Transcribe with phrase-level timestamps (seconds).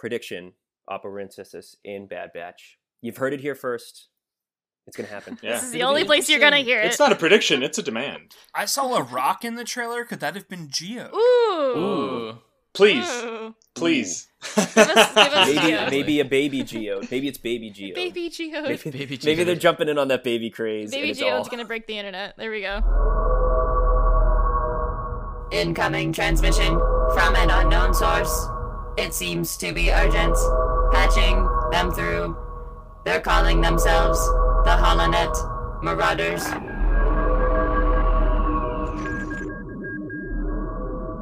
[0.00, 0.54] prediction
[0.88, 2.78] Operaensis in Bad Batch.
[3.02, 4.08] You've heard it here first.
[4.86, 5.38] It's gonna happen.
[5.42, 5.52] Yeah.
[5.52, 6.86] This is the only place you're gonna hear it.
[6.86, 8.34] It's not a prediction, it's a demand.
[8.54, 10.04] I saw a rock in the trailer.
[10.04, 11.10] Could that have been Geo?
[11.14, 11.78] Ooh.
[11.78, 12.38] Ooh.
[12.72, 13.54] Please, Ooh.
[13.74, 14.28] please.
[14.54, 15.90] Give us, give us Maybe Geo.
[15.90, 17.00] maybe a baby Geo.
[17.10, 17.94] Maybe it's baby Geo.
[17.96, 18.62] Baby Geo.
[18.62, 20.90] Maybe, Baby maybe they're jumping in on that baby craze.
[20.92, 22.36] Baby it's Geo's all- gonna break the internet.
[22.38, 22.80] There we go.
[25.52, 26.78] Incoming transmission
[27.12, 28.46] from an unknown source.
[28.96, 30.36] It seems to be urgent.
[30.92, 32.36] Patching them through.
[33.04, 34.18] They're calling themselves
[34.64, 36.44] the Holonet Marauders.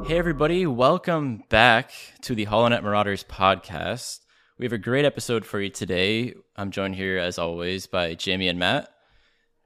[0.07, 1.91] Hey, everybody, welcome back
[2.21, 4.21] to the HoloNet Marauders podcast.
[4.57, 6.33] We have a great episode for you today.
[6.57, 8.89] I'm joined here, as always, by Jamie and Matt.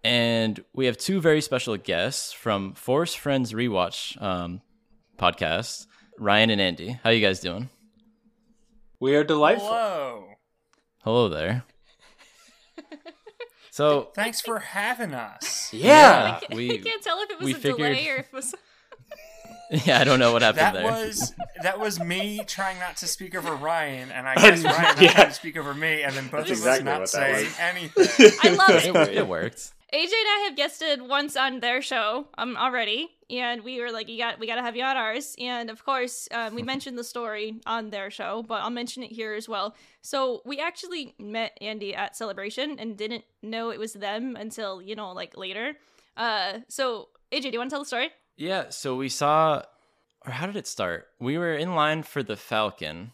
[0.03, 4.61] And we have two very special guests from Force Friends Rewatch um,
[5.17, 5.87] podcast,
[6.19, 6.99] Ryan and Andy.
[7.03, 7.69] How you guys doing?
[9.03, 9.67] We are delightful.
[9.67, 10.25] Hello.
[11.03, 11.65] Hello there.
[13.69, 15.73] So, Thanks for having us.
[15.73, 16.39] Yeah.
[16.49, 18.55] I we can't tell if it was a figured- delay or if it was.
[19.85, 20.83] yeah, I don't know what happened That there.
[20.85, 24.81] was that was me trying not to speak over Ryan, and I guess And- Ryan
[24.83, 25.11] not yeah.
[25.13, 28.31] trying to speak over me, and then both That's of exactly us not saying anything.
[28.43, 28.93] I love it, it.
[28.93, 29.73] wor- it worked.
[29.93, 34.09] AJ and I have guested once on their show um already, and we were like,
[34.09, 36.97] "You got, we got to have you on ours." And of course, um, we mentioned
[36.97, 39.75] the story on their show, but I'll mention it here as well.
[40.01, 44.95] So we actually met Andy at Celebration and didn't know it was them until you
[44.95, 45.75] know, like later.
[46.17, 48.09] Uh, so AJ, do you want to tell the story?
[48.35, 49.61] Yeah, so we saw,
[50.25, 51.07] or how did it start?
[51.19, 53.11] We were in line for the Falcon,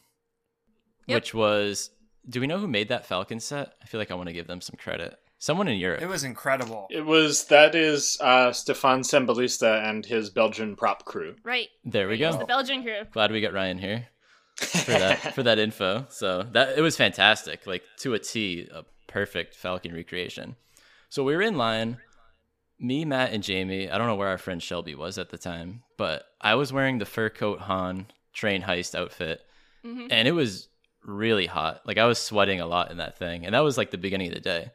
[1.07, 1.15] Yep.
[1.15, 1.89] which was.
[2.29, 3.73] Do we know who made that Falcon set?
[3.81, 5.17] I feel like I want to give them some credit.
[5.41, 6.01] Someone in Europe.
[6.01, 6.87] It was incredible.
[6.91, 11.35] It was that is uh Stefan Sembalista and his Belgian prop crew.
[11.43, 11.69] Right.
[11.85, 12.37] there we It go.
[12.37, 13.03] The Belgian crew.
[13.11, 14.07] Glad we got Ryan here
[14.57, 16.05] for that for that info.
[16.09, 20.55] So that it was fantastic, like to a T, a perfect Falcon recreation.
[21.09, 21.97] So we were in line,
[22.77, 23.89] me, Matt, and Jamie.
[23.89, 26.97] I don't know where our friend Shelby was at the time, but I was wearing
[26.99, 29.41] the fur coat Han train heist outfit,
[29.85, 30.07] Mhm.
[30.11, 30.67] and it was
[31.03, 31.81] really hot.
[31.85, 34.27] Like I was sweating a lot in that thing, and that was like the beginning
[34.27, 34.71] of the day.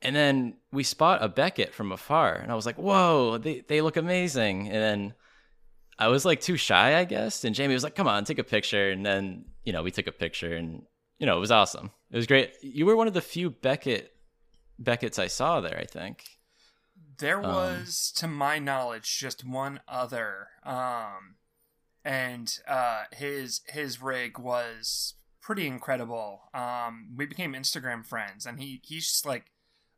[0.00, 3.80] And then we spot a Beckett from afar, and I was like, "Whoa, they they
[3.80, 5.14] look amazing!" And then
[5.98, 7.44] I was like too shy, I guess.
[7.44, 10.06] And Jamie was like, "Come on, take a picture." And then you know we took
[10.06, 10.82] a picture, and
[11.18, 11.90] you know it was awesome.
[12.12, 12.52] It was great.
[12.62, 14.12] You were one of the few Beckett
[14.78, 15.78] Beckett's I saw there.
[15.78, 16.24] I think.
[17.18, 21.34] There Um, was, to my knowledge, just one other, um,
[22.04, 26.42] and uh, his his rig was pretty incredible.
[26.54, 29.46] Um, we became Instagram friends, and he he's just like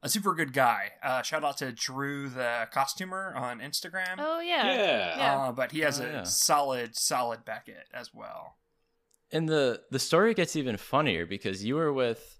[0.02, 0.92] a super good guy.
[1.02, 4.16] Uh, shout out to Drew the costumer on Instagram.
[4.18, 4.64] Oh yeah.
[4.74, 5.16] Yeah.
[5.18, 5.36] Yeah.
[5.38, 6.22] Uh, but he has Oh, a yeah.
[6.24, 8.56] solid solid Beckett as well.
[9.32, 12.38] And the the story gets even funnier because you were with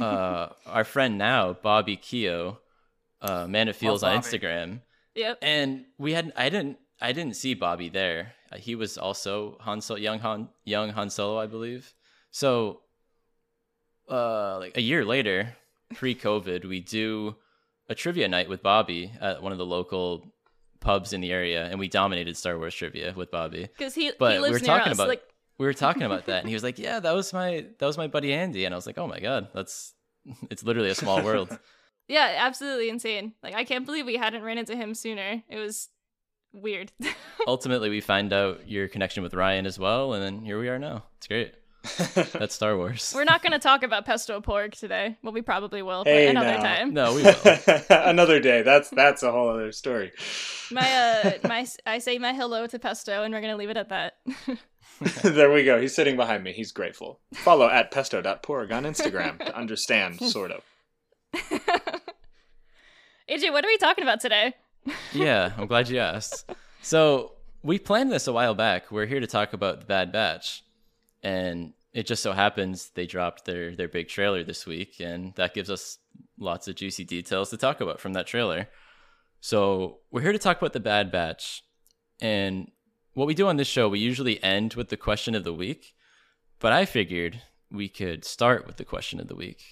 [0.00, 2.58] uh, our friend now, Bobby Keo,
[3.20, 4.80] uh, Man of Feels on Instagram,
[5.14, 5.38] Yep.
[5.42, 8.32] and we had I didn't I didn't see Bobby there.
[8.50, 11.92] Uh, He was also Han Solo, young Han young Han Solo, I believe.
[12.30, 12.80] So,
[14.10, 15.54] uh, like a year later,
[15.94, 17.36] pre-COVID, we do
[17.88, 20.26] a trivia night with Bobby at one of the local
[20.80, 24.32] pubs in the area, and we dominated Star Wars trivia with Bobby Because he but
[24.34, 24.96] he we were near talking us.
[24.98, 25.22] about like
[25.58, 27.96] we were talking about that and he was like yeah that was my that was
[27.96, 29.94] my buddy andy and i was like oh my god that's
[30.50, 31.56] it's literally a small world
[32.08, 33.32] Yeah, absolutely insane.
[33.42, 35.42] Like I can't believe we hadn't ran into him sooner.
[35.48, 35.88] It was
[36.52, 36.92] weird.
[37.46, 40.78] ultimately we find out your connection with ryan as well and then here we are
[40.78, 41.54] now it's great
[42.14, 45.16] that's star wars We're not going to talk about pesto porg today.
[45.22, 46.62] Well, we probably will, Hey, but another now.
[46.62, 46.94] time.
[46.94, 48.62] no we will Another day.
[48.62, 50.12] That's that's a whole other story.
[50.70, 53.76] My uh my I say my hello to pesto and we're going to leave it
[53.76, 54.18] at that.
[55.24, 55.80] there we go.
[55.80, 56.52] He's sitting behind me.
[56.52, 57.20] He's grateful.
[57.34, 60.62] Follow at pesto.porg on Instagram to understand, sort of.
[61.34, 62.00] AJ,
[63.52, 64.54] what are we talking about today?
[65.12, 66.44] yeah i'm glad you asked
[66.82, 67.30] so
[67.62, 70.64] we planned this a while back we're here to talk about the bad batch
[71.22, 75.54] and it just so happens they dropped their their big trailer this week and that
[75.54, 75.98] gives us
[76.38, 78.68] lots of juicy details to talk about from that trailer
[79.40, 81.62] so we're here to talk about the bad batch
[82.20, 82.70] and
[83.14, 85.94] what we do on this show we usually end with the question of the week
[86.58, 89.62] but i figured we could start with the question of the week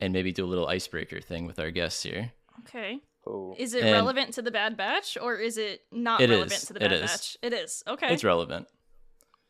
[0.00, 2.32] and maybe do a little icebreaker thing with our guests here
[2.68, 3.00] Okay.
[3.26, 3.54] Oh.
[3.58, 6.66] Is it And- relevant to the Bad Batch or is it not It relevant is.
[6.66, 7.10] to the Bad is.
[7.10, 7.36] Batch?
[7.40, 7.82] It is.
[7.88, 8.12] Okay.
[8.12, 8.66] it's relevant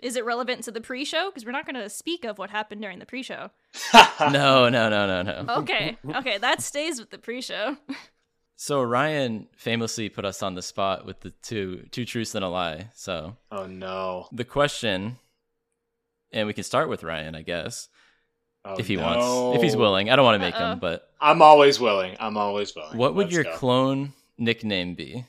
[0.02, 1.31] is it relevant to the pre-show?
[1.31, 3.50] Because we're not going to speak of what happened during the pre-show.
[4.20, 5.96] no no no no no Okay.
[6.16, 7.76] okay, that stays with the pre-show.
[8.56, 12.49] So Ryan famously put us on the spot with the two two truths and a
[12.49, 12.90] lie.
[12.94, 14.28] So oh no.
[14.32, 15.16] the question
[16.32, 17.88] and we can start with Ryan, I guess,
[18.64, 19.02] Oh, if he no.
[19.02, 20.08] wants, if he's willing.
[20.10, 20.60] I don't want to make Uh-oh.
[20.64, 20.76] him, uh-uh.
[20.76, 22.16] but I'm always willing.
[22.20, 22.96] I'm always willing.
[22.96, 23.56] what would Let's your go.
[23.56, 25.26] clone nickname be?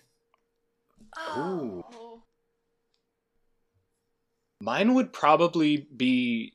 [1.38, 1.84] Ooh.
[4.64, 6.54] Mine would probably be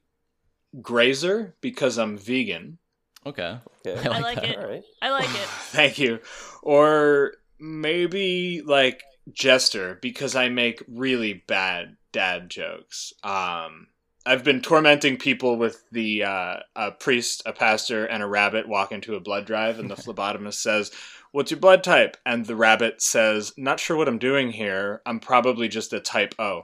[0.81, 2.78] Grazer because I'm vegan.
[3.26, 4.08] Okay, Okay.
[4.08, 4.58] I I like like it.
[4.58, 4.82] All right.
[5.02, 5.31] I like it.
[5.70, 6.20] Thank you.
[6.62, 9.02] Or maybe like
[9.32, 13.12] Jester because I make really bad dad jokes.
[13.22, 13.88] Um,
[14.25, 18.90] I've been tormenting people with the uh, a priest, a pastor, and a rabbit walk
[18.90, 20.90] into a blood drive, and the phlebotomist says,
[21.32, 25.02] "What's your blood type?" And the rabbit says, "Not sure what I'm doing here.
[25.04, 26.62] I'm probably just a type O."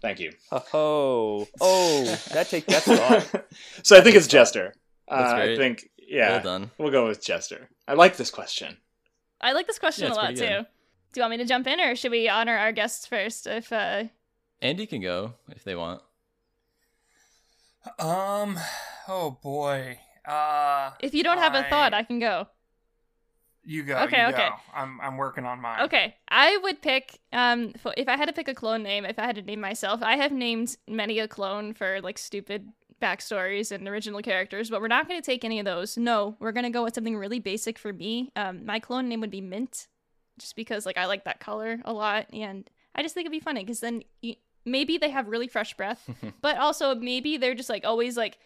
[0.00, 0.32] Thank you.
[0.72, 3.44] Oh, oh, that take that's thought.
[3.82, 4.74] so I think it's Jester.
[5.08, 6.30] That's Uh, I think yeah.
[6.30, 6.70] well done.
[6.78, 7.68] We'll go with Jester.
[7.86, 8.78] I like this question.
[9.40, 10.36] I like this question Yeah, a lot too.
[10.36, 10.66] good.
[11.12, 13.46] Do you want me to jump in, or should we honor our guests first?
[13.46, 14.04] If uh,
[14.62, 16.00] Andy can go if they want.
[17.98, 18.58] Um.
[19.08, 19.98] Oh boy.
[20.24, 20.90] Uh.
[21.00, 22.46] if you don't have a thought, I- I can go.
[23.64, 23.98] You go.
[23.98, 24.48] Okay, you okay.
[24.48, 24.54] Go.
[24.74, 25.82] I'm I'm working on mine.
[25.82, 29.04] Okay, I would pick um f- if I had to pick a clone name.
[29.04, 32.68] If I had to name myself, I have named many a clone for like stupid
[33.00, 35.96] backstories and original characters, but we're not going to take any of those.
[35.96, 38.30] No, we're going to go with something really basic for me.
[38.36, 39.88] Um, my clone name would be Mint,
[40.38, 43.40] just because like I like that color a lot, and I just think it'd be
[43.40, 46.08] funny because then y maybe they have really fresh breath,
[46.42, 48.38] but also maybe they're just like always like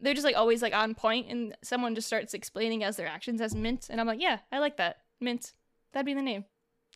[0.00, 3.40] they're just like always like on point and someone just starts explaining as their actions
[3.40, 5.52] as mint and i'm like yeah i like that mint
[5.92, 6.44] that'd be the name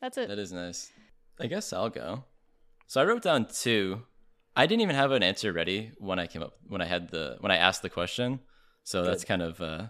[0.01, 0.91] that's it That is nice.
[1.39, 2.25] I guess I'll go.
[2.87, 4.01] So I wrote down two.
[4.55, 7.37] I didn't even have an answer ready when I came up when I had the
[7.39, 8.39] when I asked the question.
[8.83, 9.87] So that's kind of uh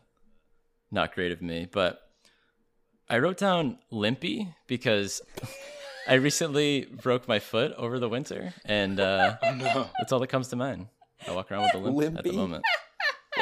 [0.91, 1.99] not great of me, but
[3.09, 5.21] I wrote down limpy because
[6.07, 9.89] I recently broke my foot over the winter and uh Oh no.
[9.97, 10.87] that's all that comes to mind.
[11.27, 12.63] I walk around with a limp at the moment.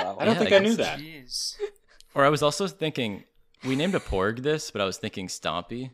[0.05, 0.17] Wow.
[0.19, 0.99] I don't Yeah, think I I, knew that.
[0.99, 1.55] Jeez.
[2.13, 3.23] Or I was also thinking
[3.65, 5.91] we named a porg this, but I was thinking Stompy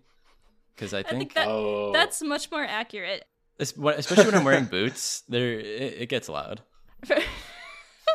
[0.76, 1.92] because I i think think, that oh.
[1.92, 3.26] that's much more accurate
[3.60, 6.62] especially when I'm wearing boots, there it, it gets loud.
[7.06, 7.16] for,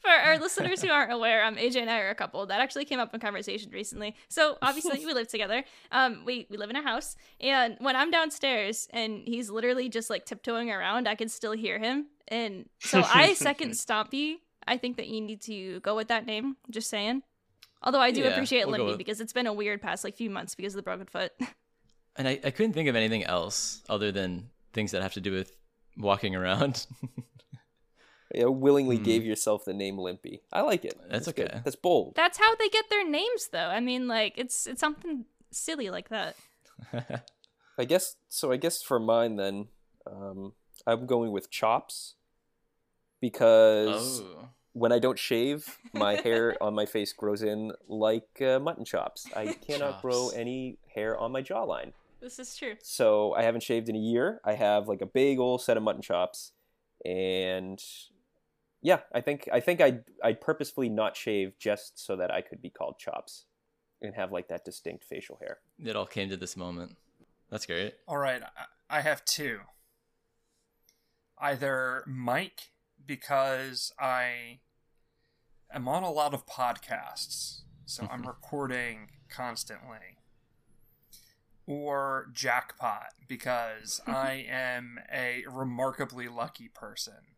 [0.00, 2.84] for our listeners who aren't aware um aj and i are a couple that actually
[2.84, 6.76] came up in conversation recently so obviously we live together um we, we live in
[6.76, 11.28] a house and when i'm downstairs and he's literally just like tiptoeing around i can
[11.28, 14.36] still hear him and so i second stompy
[14.70, 17.22] i think that you need to go with that name just saying
[17.82, 20.04] although i do Yeah, appreciate we'll go limpy with- because it's been a weird past
[20.04, 21.32] like few months because of the broken foot
[22.16, 25.32] And I, I couldn't think of anything else other than things that have to do
[25.32, 25.56] with
[25.96, 26.86] walking around.
[28.34, 29.02] You willingly Hmm.
[29.04, 30.40] gave yourself the name Limpy.
[30.52, 30.94] I like it.
[31.10, 31.48] That's good.
[31.50, 31.60] okay.
[31.64, 32.14] That's bold.
[32.16, 36.08] that's how they get their names though i mean like it's it's something silly like
[36.10, 36.36] that
[37.78, 38.52] I guess so.
[38.52, 39.68] I guess for mine then,
[40.06, 40.52] um,
[40.86, 42.14] I'm going with chops
[43.20, 44.48] because oh.
[44.72, 49.26] When I don't shave, my hair on my face grows in like uh, mutton chops.
[49.34, 51.92] I cannot grow any hair on my jawline.
[52.20, 54.40] this is true So I haven't shaved in a year.
[54.44, 56.52] I have like a big old set of mutton chops,
[57.04, 57.82] and
[58.82, 62.62] yeah, I think I think I I purposefully not shave just so that I could
[62.62, 63.44] be called chops
[64.02, 65.58] and have like that distinct facial hair.
[65.84, 66.96] It all came to this moment.
[67.50, 67.94] That's great.
[68.08, 69.60] All right, I- I have two.
[71.38, 72.70] Either Mike,
[73.10, 74.60] because I
[75.74, 78.28] am on a lot of podcasts, so I'm mm-hmm.
[78.28, 80.18] recording constantly.
[81.66, 87.34] Or Jackpot, because I am a remarkably lucky person.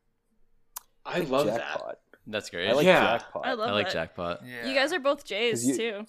[1.07, 1.61] I love that.
[1.61, 1.99] jackpot.
[2.27, 2.69] That's great.
[2.69, 3.01] I like Yeah.
[3.01, 3.47] jackpot.
[3.47, 3.95] I love I like that.
[3.95, 4.41] jackpot.
[4.47, 4.69] Yeah.
[4.69, 6.07] You guys are both J's you- too.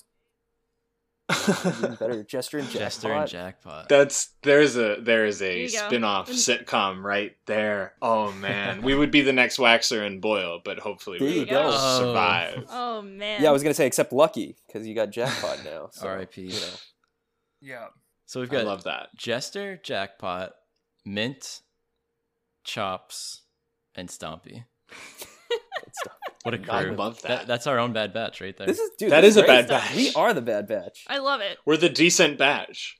[1.77, 2.81] Even better, Jester and jackpot.
[2.81, 3.89] Jester and jackpot.
[3.89, 7.93] That's there's a there is a you spin-off And- sitcom right there.
[8.01, 11.39] Oh man, we would be the next Waxer and Boyle, but hopefully There we you
[11.41, 11.71] would go.
[11.73, 11.99] Oh.
[11.99, 12.65] survive.
[12.69, 13.41] Oh man.
[13.41, 15.89] Yeah, I was gonna say except lucky because you got jackpot now.
[15.91, 16.41] So, R.I.P..
[16.41, 16.75] You know.
[17.61, 17.87] Yeah.
[18.25, 19.09] So we've I got love that.
[19.15, 20.53] Jester, jackpot,
[21.05, 21.61] mint,
[22.63, 23.41] chops,
[23.95, 24.65] and Stompy.
[26.45, 26.67] Good stuff.
[26.67, 26.95] What a I crew!
[26.95, 27.47] love that.
[27.47, 28.67] That's our own bad batch right there.
[28.67, 29.11] This is dude.
[29.11, 29.67] That is is a great.
[29.67, 29.95] bad batch.
[29.95, 31.05] We are the bad batch.
[31.07, 31.57] I love it.
[31.65, 32.97] We're the decent batch.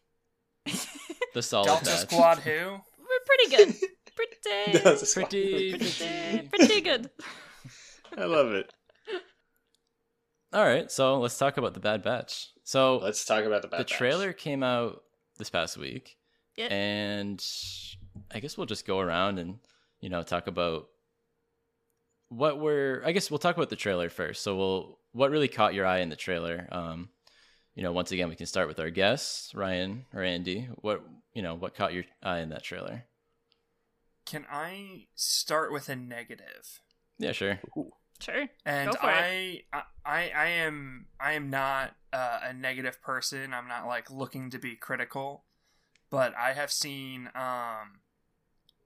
[1.34, 2.00] the solid Delta batch.
[2.00, 2.52] Squad who?
[2.52, 3.76] We're pretty good.
[4.16, 4.78] Pretty.
[4.84, 6.48] Delta Pretty, pretty, pretty.
[6.50, 7.10] pretty good.
[8.16, 8.72] I love it.
[10.54, 12.50] All right, so let's talk about the Bad Batch.
[12.64, 13.92] So Let's talk about the bad the batch.
[13.92, 15.02] The trailer came out
[15.40, 16.16] this past week,
[16.56, 16.68] Yeah.
[16.68, 17.44] and
[18.32, 19.58] I guess we'll just go around and
[20.00, 20.90] you know talk about
[22.36, 23.02] what we're.
[23.06, 24.44] I guess we'll talk about the trailer first.
[24.44, 26.68] So we'll what really caught your eye in the trailer.
[26.72, 27.10] Um,
[27.76, 30.68] you know, once again, we can start with our guests, Ryan or Andy.
[30.82, 33.06] What you know, what caught your eye in that trailer?
[34.26, 36.82] can I start with a negative?
[37.18, 37.60] Yeah, sure.
[38.20, 38.48] Sure.
[38.66, 43.54] And Go for I, I, I, I am, I am not uh, a negative person.
[43.54, 45.44] I'm not like looking to be critical,
[46.10, 48.00] but I have seen um,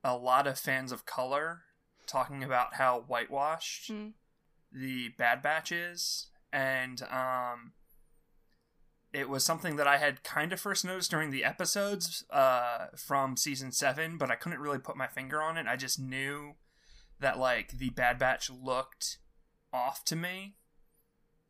[0.04, 1.62] a lot of fans of color
[2.08, 4.14] talking about how whitewashed Mm.
[4.72, 7.74] the Bad Batch is, and um,
[9.14, 13.38] it was something that I had kind of first noticed during the episodes uh, from
[13.38, 15.68] season seven, but I couldn't really put my finger on it.
[15.68, 16.56] I just knew
[17.20, 19.18] that like the Bad Batch looked
[19.74, 20.56] off to me,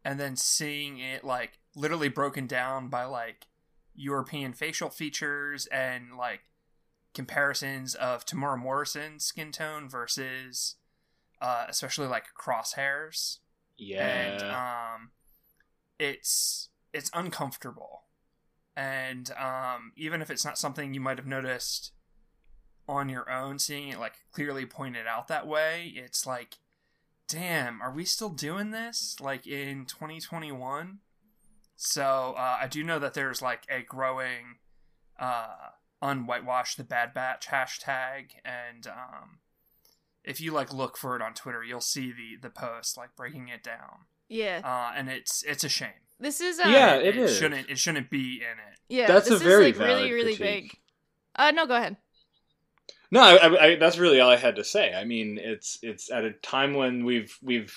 [0.03, 3.47] and then seeing it like literally broken down by like
[3.95, 6.41] European facial features and like
[7.17, 10.75] comparisons of Temuera Morrison's skin tone versus
[11.41, 13.39] uh, especially like Crosshair's
[13.97, 14.93] and Yeah.
[14.95, 15.09] um,
[15.99, 18.03] it's it's uncomfortable,
[18.75, 21.91] and um, even if it's not something you might have noticed
[22.87, 26.57] on your own, seeing it like clearly pointed out that way, it's like,
[27.27, 30.99] damn, are we still doing this like in 2021?
[31.75, 34.57] So uh, I do know that there's like a growing
[35.19, 39.39] uh, unwhitewash the bad batch hashtag, and um,
[40.23, 43.47] if you like look for it on Twitter, you'll see the the post like breaking
[43.49, 44.61] it down Yeah.
[44.63, 45.89] uh, and it's it's a shame.
[46.19, 47.37] This is uh, Yeah, it is.
[47.37, 48.79] shouldn't it shouldn't be in it.
[48.89, 50.71] Yeah, That's a this very is like really, valid really critique.
[50.71, 50.79] big.
[51.35, 51.97] Uh, no, go ahead.
[53.11, 54.93] No, I, I, I, that's really all I had to say.
[54.93, 57.73] I mean, it's it's at a time when we've we've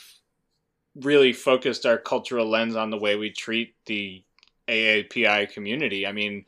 [0.97, 4.25] really focused our cultural lens on the way we treat the
[4.69, 6.07] AAPI community.
[6.07, 6.47] I mean,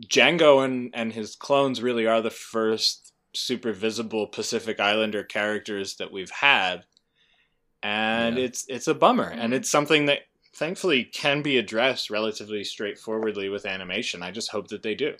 [0.00, 6.12] Jango and and his clones really are the first super visible Pacific Islander characters that
[6.12, 6.84] we've had,
[7.82, 8.44] and Yeah.
[8.44, 9.56] it's it's a bummer, and Mhm.
[9.56, 10.20] it's something that
[10.54, 14.22] thankfully can be addressed relatively straightforwardly with animation.
[14.22, 15.16] I just hope that they do.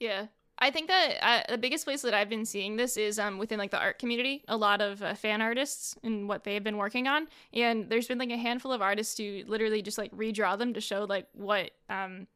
[0.00, 0.26] Yeah.
[0.58, 3.58] I think that uh, the biggest place that I've been seeing this is um, within
[3.58, 4.42] like the art community.
[4.48, 8.18] A lot of uh, fan artists and what they've been working on, and there's been
[8.18, 11.72] like a handful of artists who literally just like redraw them to show like what
[11.90, 12.26] um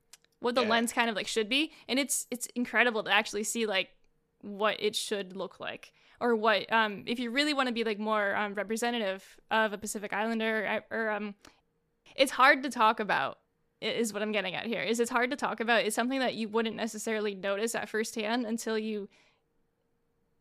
[0.41, 0.69] what the Yeah.
[0.69, 3.91] lens kind of like should be, and it's it's incredible to actually see like
[4.43, 7.99] what it should look like or what um if you really want to be like
[7.99, 11.35] more um, representative of a Pacific Islander or, or um
[12.17, 13.39] it's hard to talk about
[13.83, 14.83] is what I'm getting at here.
[14.83, 15.85] Is it's hard to talk about.
[15.85, 19.09] It's something that you wouldn't necessarily notice at first hand until you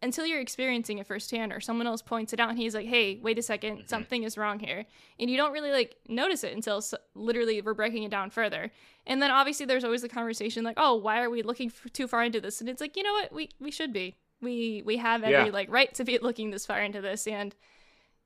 [0.01, 3.20] until you're experiencing it firsthand or someone else points it out and he's like, "Hey,
[3.22, 3.88] wait a 2nd Mhm.
[3.88, 4.86] something is wrong here."
[5.20, 8.72] And you don't really like notice it until s literally we're breaking it down further.
[9.06, 12.08] And then obviously there's always the conversation like, "Oh, why are we looking f- too
[12.08, 13.34] far into this?" And it's like, "You know what?
[13.34, 14.18] We we should be.
[14.41, 15.51] We we have every Yeah.
[15.51, 17.56] like right to be looking this far into this and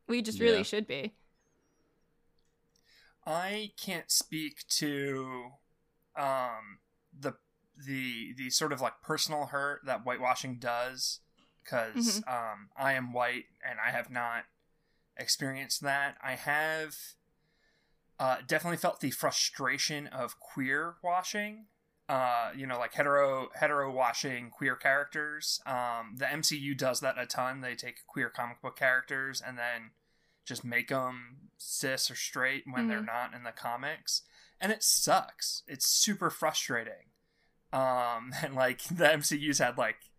[0.08, 0.64] we just really Yeah.
[0.64, 1.14] should be."
[3.26, 5.52] I can't speak to
[6.18, 6.80] um,
[7.18, 7.34] the
[7.78, 11.22] the the sort of like personal hurt that whitewashing does
[11.64, 14.44] because um, I am white and I have not
[15.18, 16.18] experienced that.
[16.24, 16.96] I have
[18.20, 21.66] uh, definitely felt the frustration of queer washing.
[22.10, 25.62] Uh, you know, like hetero hetero washing queer characters.
[25.66, 27.62] Um, the MCU does that a ton.
[27.62, 29.92] They take queer comic book characters and then
[30.46, 33.06] just make them cis or straight when they're Mhm.
[33.06, 34.24] not in the comics,
[34.60, 35.64] and it sucks.
[35.66, 37.12] It's super frustrating.
[37.72, 40.12] Um, and like the MCU's had like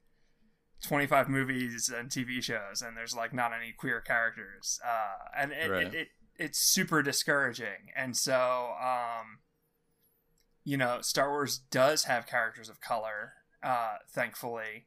[0.85, 5.71] 25 movies and TV shows, and there's like not any queer characters, uh, and it,
[5.71, 5.87] Right.
[5.87, 7.93] it, it it's super discouraging.
[7.97, 9.39] And so, um,
[10.65, 14.87] you know, Star Wars does have characters of color, uh, thankfully,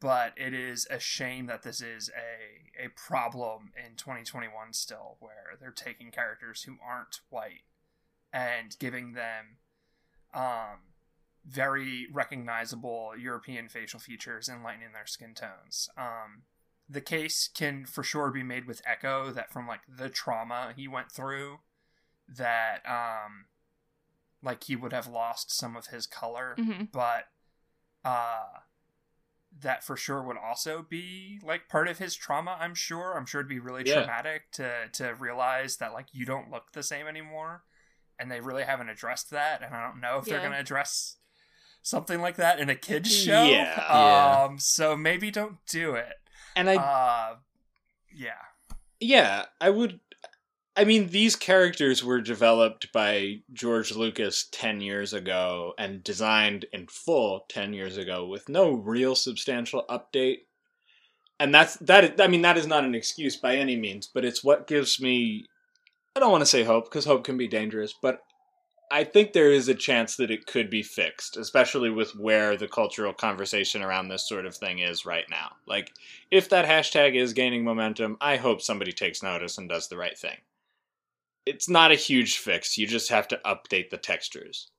[0.00, 5.56] but it is a shame that this is a a problem in 2021 still, where
[5.60, 7.64] they're taking characters who aren't white
[8.32, 9.58] and giving them
[10.32, 10.89] um,
[11.46, 15.88] very recognizable European facial features and lightening their skin tones.
[15.96, 16.42] Um,
[16.88, 20.88] the case can for sure be made with Echo that from like the trauma he
[20.88, 21.60] went through,
[22.28, 23.46] that um,
[24.42, 27.24] like he would have lost some of his color, hmm but
[28.04, 28.58] uh,
[29.60, 32.56] that for sure would also be like part of his trauma.
[32.60, 33.16] I'm sure.
[33.16, 33.94] I'm sure it'd be really Yeah.
[33.94, 37.64] traumatic to to realize that like you don't look the same anymore,
[38.18, 39.62] and they really haven't addressed that.
[39.62, 41.16] And I don't know if they're gonna address
[41.82, 43.44] something like that in a kids show.
[43.44, 43.84] Yeah.
[43.88, 44.44] Yeah.
[44.44, 44.58] Um.
[44.58, 46.14] So maybe don't do it.
[46.56, 47.34] And I Uh.
[48.14, 48.32] Yeah.
[49.00, 50.00] Yeah, I would.
[50.76, 56.86] I mean, these characters were developed by George Lucas 10 years ago and designed in
[56.86, 60.38] full 10 years ago with no real substantial update.
[61.38, 64.44] And that's that I mean that is not an excuse by any means, but it's
[64.44, 65.46] what gives me
[66.14, 68.20] I don't want to say hope because hope can be dangerous, but
[68.92, 72.66] I think there is a chance that it could be fixed, especially with where the
[72.66, 75.52] cultural conversation around this sort of thing is right now.
[75.66, 75.92] Like,
[76.30, 80.18] if that hashtag is gaining momentum, I hope somebody takes notice and does the right
[80.18, 80.38] thing.
[81.46, 84.70] It's not a huge fix, you just have to update the textures.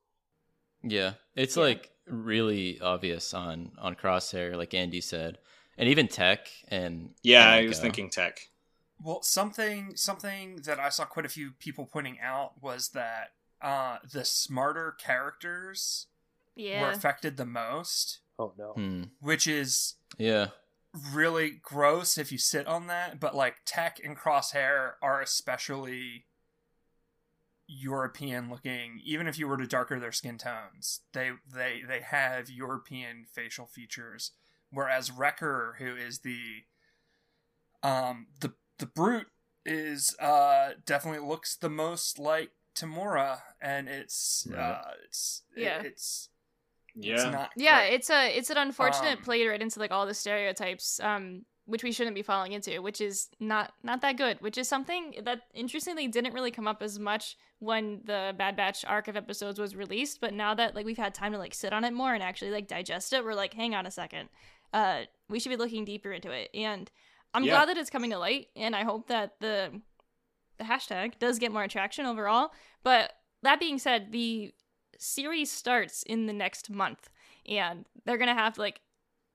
[0.84, 1.63] Yeah, it's Yeah.
[1.63, 5.38] like really obvious on on Crosshair, like Andy said,
[5.77, 8.50] and even Tech and Yeah, and, I was uh, thinking tech.
[9.01, 13.98] Well, something something that I saw quite a few people pointing out was that uh,
[14.12, 16.08] the smarter characters
[16.82, 18.74] were affected the most, Oh no.
[18.74, 19.03] Hmm.
[19.20, 20.48] which is Yeah,
[21.13, 23.20] really gross if you sit on that.
[23.20, 26.25] But like Tech and Crosshair are especially
[27.68, 29.00] European looking.
[29.03, 33.65] Even if you were to darker their skin tones, they they they have European facial
[33.65, 34.32] features.
[34.72, 36.63] Whereas Wrecker, who is the
[37.84, 39.27] um the the brute,
[39.65, 44.60] is uh definitely looks the most like Temuera, and it's Right.
[44.60, 45.82] uh it's Yeah.
[45.82, 46.30] it's
[46.96, 47.30] it's Yeah.
[47.32, 47.94] not Yeah, great.
[47.96, 51.84] it's a it's an unfortunate Um, play right into like all the stereotypes, um, which
[51.84, 54.42] we shouldn't be falling into, which is not not that good.
[54.42, 58.84] Which is something that interestingly didn't really come up as much when the Bad Batch
[58.86, 61.72] arc of episodes was released, but now that like we've had time to like sit
[61.74, 64.30] on it more and actually like digest it, we're like, hang on a second,
[64.74, 66.50] uh, we should be looking deeper into it.
[66.54, 66.90] And
[67.34, 67.51] I'm Yeah.
[67.51, 69.80] glad that it's coming to light, and I hope that the
[70.62, 72.51] the hashtag does get more attraction overall.
[72.84, 73.12] But
[73.44, 74.53] that being said, the
[75.00, 77.10] series starts in the next month
[77.50, 78.82] and they're gonna have like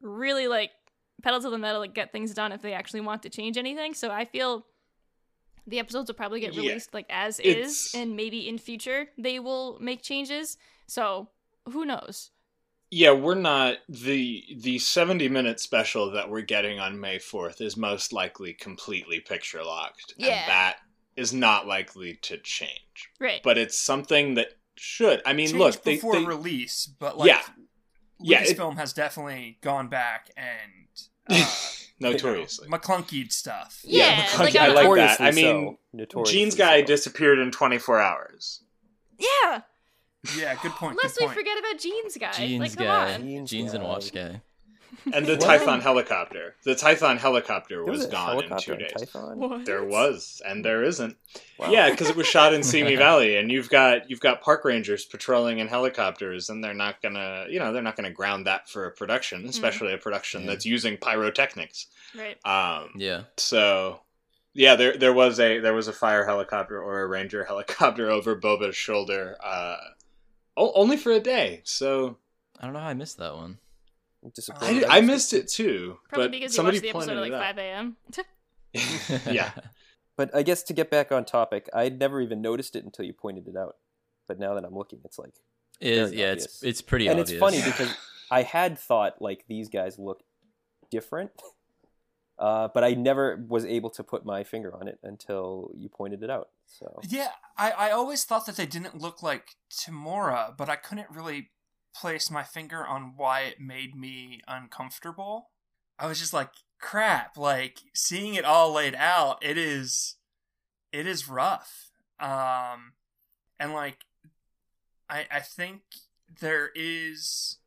[0.01, 0.71] really like
[1.25, 3.93] pedal to the metal like get things done if they actually want to change anything
[3.93, 4.65] so i feel
[5.67, 6.61] the episodes will probably get Yeah.
[6.61, 10.57] released like as It's- is and maybe in future they will make changes
[10.87, 11.31] so
[11.73, 12.31] who knows
[12.93, 17.77] Yeah, we're not the the 70 minute special that we're getting on May 4th is
[17.77, 20.15] most likely completely picture locked.
[20.17, 20.29] Yeah.
[20.29, 20.77] And that
[21.17, 23.11] is not likely to change.
[23.21, 25.23] right But it's something that should.
[25.25, 27.43] I mean, Change look, they, before they release, but like Yeah.
[28.21, 30.87] Yeah, it- Lucasfilm has definitely gone back and
[31.31, 31.51] uh,
[32.01, 32.69] notoriously.
[32.69, 33.81] McClunkied stuff.
[33.85, 34.83] Yeah, McClunky- like, I like that.
[35.21, 35.79] Notoriously I mean, so.
[35.93, 36.87] Notoriously jeans guy so.
[36.87, 38.63] disappeared in 24 hours.
[39.19, 39.61] yeah
[40.37, 40.99] Yeah, good point.
[41.03, 41.39] lest good we point.
[41.39, 44.41] forget about jeans guy Jeans like come guy, on Jeans jeans and watch guy.
[45.13, 46.57] And the Typhon helicopter.
[46.65, 48.93] The Typhon helicopter was, was a gone in two days.
[48.97, 49.65] Typhon?
[49.65, 51.17] There was, and there isn't.
[51.59, 51.71] Wow.
[51.71, 55.05] Yeah, because it was shot in Simi Valley, and you've got you've got park rangers
[55.05, 58.87] patrolling in helicopters, and they're not gonna, you know, they're not gonna ground that for
[58.87, 60.49] a production, especially a production Yeah.
[60.49, 61.87] that's using pyrotechnics.
[62.17, 64.01] right Um, Yeah, so
[64.55, 68.35] yeah, there there was a there was a fire helicopter or a ranger helicopter over
[68.35, 69.77] Boba's shoulder, uh,
[70.57, 71.61] o- only for a day.
[71.65, 72.19] So
[72.59, 73.59] I don't know how I missed that one.
[74.61, 74.99] I'm I.
[74.99, 77.97] I missed it too, probably but because you watched the episode at like 5 a.m
[79.31, 79.53] yeah,
[80.17, 83.13] But I guess to get back on topic, I'd never even noticed it until you
[83.13, 83.77] pointed it out.
[84.29, 85.35] But now that I'm looking, it's like,
[85.81, 86.45] It is, yeah, obvious.
[86.45, 87.31] it's it's pretty obvious.
[87.31, 87.57] and obvious.
[87.57, 87.97] it's funny because
[88.31, 90.23] I had thought like these guys look
[90.91, 91.31] different,
[92.39, 96.23] uh, but I never was able to put my finger on it until you pointed
[96.23, 96.49] it out.
[96.67, 101.09] So Yeah, I, I always thought that they didn't look like Temuera, but I couldn't
[101.11, 101.51] really
[102.01, 105.51] place my finger on why it made me uncomfortable.
[105.99, 110.17] I was just like, crap, like seeing it all laid out, it is
[110.93, 111.91] it is rough.
[112.21, 112.93] Um
[113.59, 113.99] and like
[115.09, 115.83] I I think
[116.41, 117.59] there is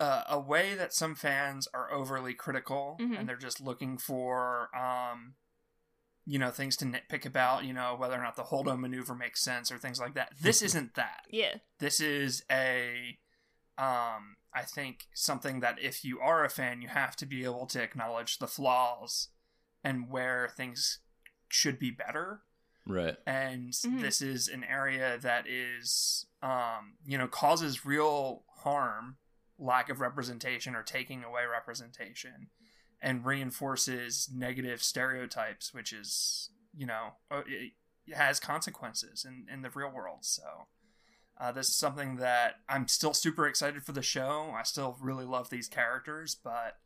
[0.00, 3.18] uh, a way that some fans are overly critical Mhm.
[3.18, 5.36] and they're just looking for um
[6.26, 9.14] you know things to nitpick about you know whether or not the hold on maneuver
[9.14, 10.32] makes sense or things like that.
[10.40, 11.22] This isn't that.
[11.30, 11.56] Yeah.
[11.78, 13.18] This is a
[13.76, 17.66] um i think something that if you are a fan you have to be able
[17.66, 19.30] to acknowledge the flaws
[19.82, 21.00] and where things
[21.48, 22.42] should be better.
[22.86, 23.16] Right.
[23.26, 24.00] and Mhm.
[24.00, 29.16] this is an area that is um you know causes real harm
[29.58, 32.50] lack of representation or taking away representation
[33.04, 37.72] and reinforces negative stereotypes which is you know uh, it
[38.06, 40.42] it has consequences in, in the real world so
[41.40, 45.24] uh, this is something that i'm still super excited for the show i still really
[45.24, 46.78] love these characters but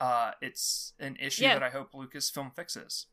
[0.00, 1.54] uh, it's an issue Yeah.
[1.54, 3.06] that i hope lucasfilm fixes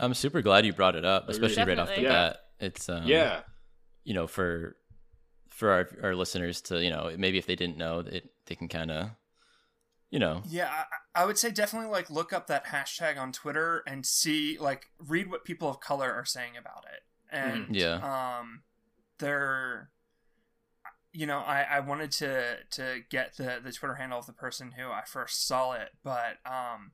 [0.00, 1.34] I'm super glad you brought it up, Agreed.
[1.42, 2.08] especially right off the Yeah.
[2.12, 2.36] bat.
[2.60, 3.40] It's um, yeah.
[4.04, 4.76] you know, for
[5.48, 8.68] for our our listeners to you know maybe if they didn't know that they can
[8.68, 9.10] kind of
[10.10, 10.70] you know Yeah,
[11.14, 14.86] I, I would say definitely like look up that hashtag on Twitter and see like
[14.98, 17.02] read what people of color are saying about it.
[17.30, 18.38] And Yeah.
[18.38, 18.62] um
[19.18, 19.90] they're
[21.12, 24.72] you know, I, I wanted to to get the, the Twitter handle of the person
[24.72, 26.92] who I first saw it, but um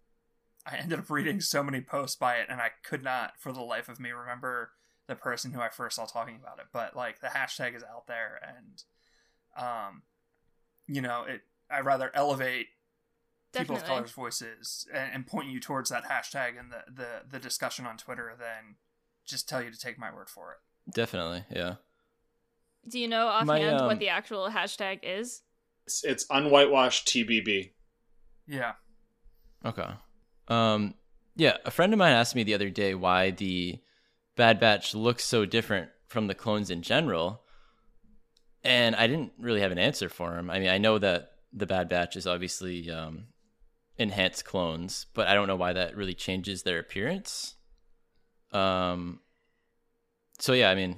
[0.66, 3.60] I ended up reading so many posts by it and I could not for the
[3.60, 4.70] life of me remember
[5.06, 8.06] the person who I first saw talking about it, but like the hashtag is out
[8.06, 8.82] there, and
[9.56, 10.02] um,
[10.86, 11.42] you know, it.
[11.70, 12.68] I rather elevate
[13.54, 17.38] people of color's voices and, and point you towards that hashtag and the, the the
[17.38, 18.76] discussion on Twitter than
[19.24, 20.92] just tell you to take my word for it.
[20.92, 21.76] Definitely, yeah.
[22.88, 25.42] Do you know My, offhand um, what the actual hashtag is?
[25.86, 27.70] It's, it's unwhitewashed TBB.
[28.46, 28.72] Yeah.
[29.64, 29.88] Okay.
[30.48, 30.94] Um,
[31.36, 33.78] yeah, a friend of mine asked me the other day why the
[34.36, 37.42] Bad Batch looks so different from the clones in general,
[38.62, 40.50] and I didn't really have an answer for him.
[40.50, 43.28] I mean, I know that the Bad Batch is obviously um,
[43.98, 47.56] enhanced clones, but I don't know why that really changes their appearance.
[48.52, 49.20] Um.
[50.40, 50.96] So yeah, I mean,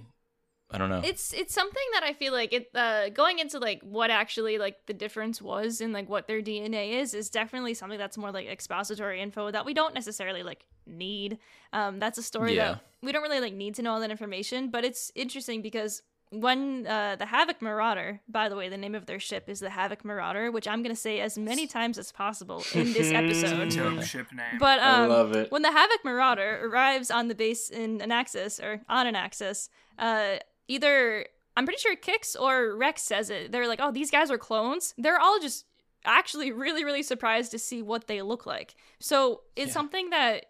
[0.71, 1.03] I don't know.
[1.05, 4.77] It's it's something that I feel like it uh going into like what actually like
[4.87, 8.47] the difference was in like what their DNA is is definitely something that's more like
[8.49, 11.39] expository info that we don't necessarily like need.
[11.73, 12.73] Um that's a story Yeah.
[12.73, 16.03] that we don't really like need to know all that information, but it's interesting because
[16.31, 19.71] when uh, the Havoc Marauder, by the way, the name of their ship is the
[19.71, 23.71] Havoc Marauder, which I'm gonna say as many times as possible in this episode.
[23.71, 24.59] Dope ship name.
[24.59, 25.51] But I um, love it.
[25.53, 30.37] when the Havoc Marauder arrives on the base in Anaxes or on Anaxes, uh,
[30.69, 33.53] either I'm pretty sure Kix or Rex says it.
[33.53, 35.65] They're like, "Oh, these guys are clones." They're all just
[36.05, 38.75] actually really, really surprised to see what they look like.
[39.01, 39.73] So it's Yeah.
[39.75, 40.47] something that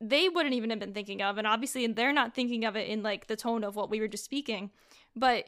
[0.00, 3.02] they wouldn't even have been thinking of, and obviously they're not thinking of it in
[3.02, 4.70] like the tone of what we were just speaking.
[5.16, 5.46] But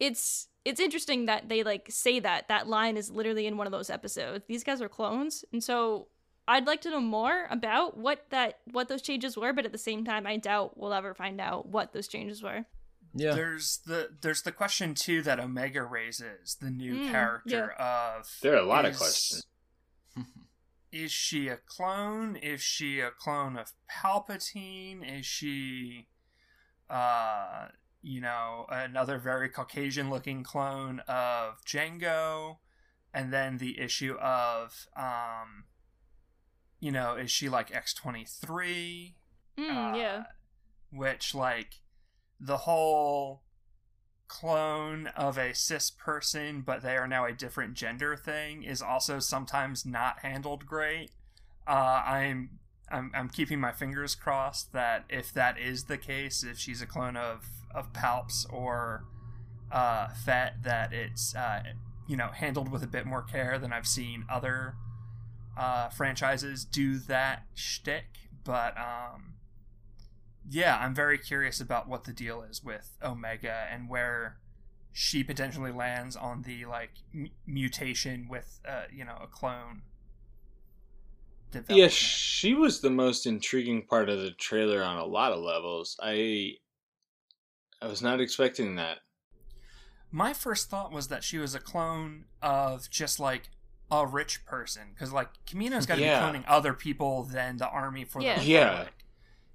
[0.00, 3.72] it's it's interesting that they like say that that line is literally in one of
[3.72, 4.44] those episodes.
[4.48, 6.08] These guys are clones, and so
[6.48, 9.78] I'd like to know more about what that what those changes were, but at the
[9.78, 12.64] same time, I doubt we'll ever find out what those changes were.
[13.14, 13.34] yeah.
[13.34, 18.54] There's the there's the question too that Omega raises, the new Mm, character of There
[18.54, 19.46] are a lot of questions.
[20.92, 22.36] Is she a clone?
[22.36, 25.02] Is she a clone of Palpatine?
[25.18, 26.06] Is she
[26.90, 27.68] uh
[28.04, 32.58] you know, another very Caucasian looking clone of Jango?
[33.12, 35.64] And then the issue of um
[36.80, 39.16] you know, is she like X twenty three?
[39.58, 40.24] Mm, yeah.
[40.92, 41.80] Which, like,
[42.38, 43.42] the whole
[44.28, 49.18] clone of a cis person, but they are now a different gender thing is also
[49.18, 51.10] sometimes not handled great.
[51.66, 52.58] Uh, I'm,
[52.90, 56.86] I'm I'm keeping my fingers crossed that if that is the case, if she's a
[56.86, 59.04] clone of of Palps or
[59.72, 61.62] uh, that it's uh,
[62.06, 64.76] you know handled with a bit more care than I've seen other
[65.56, 68.04] uh, franchises do that shtick.
[68.44, 69.34] But um,
[70.48, 74.38] yeah, I'm very curious about what the deal is with Omega and where
[74.92, 79.82] she potentially lands on the like m- mutation with uh, you know a clone.
[81.68, 85.96] Yeah, she was the most intriguing part of the trailer on a lot of levels.
[86.02, 86.54] I
[87.82, 88.98] I was not expecting that.
[90.10, 93.50] My first thought was that she was a clone of just like
[93.90, 96.30] a rich person because like Kamino's got to Yeah.
[96.30, 98.38] be cloning other people than the army for Yeah.
[98.38, 98.68] the Yeah.
[98.70, 98.94] Republic.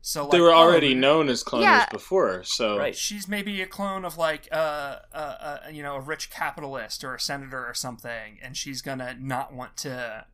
[0.02, 1.90] So like, they were already known as cloners Yeah.
[1.92, 2.96] before, so Right.
[2.96, 7.16] she's maybe a clone of like uh, uh, uh you know a rich capitalist or
[7.16, 10.26] a senator or something and she's gonna not want to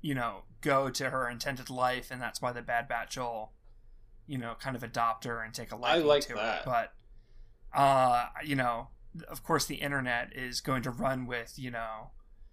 [0.00, 3.52] you know go to her intended life and that's why the bad batch will
[4.26, 6.38] you know kind of adopt her and take a liking like to that.
[6.38, 6.92] her but
[7.74, 8.88] uh you know
[9.28, 12.10] of course the internet is going to run with you know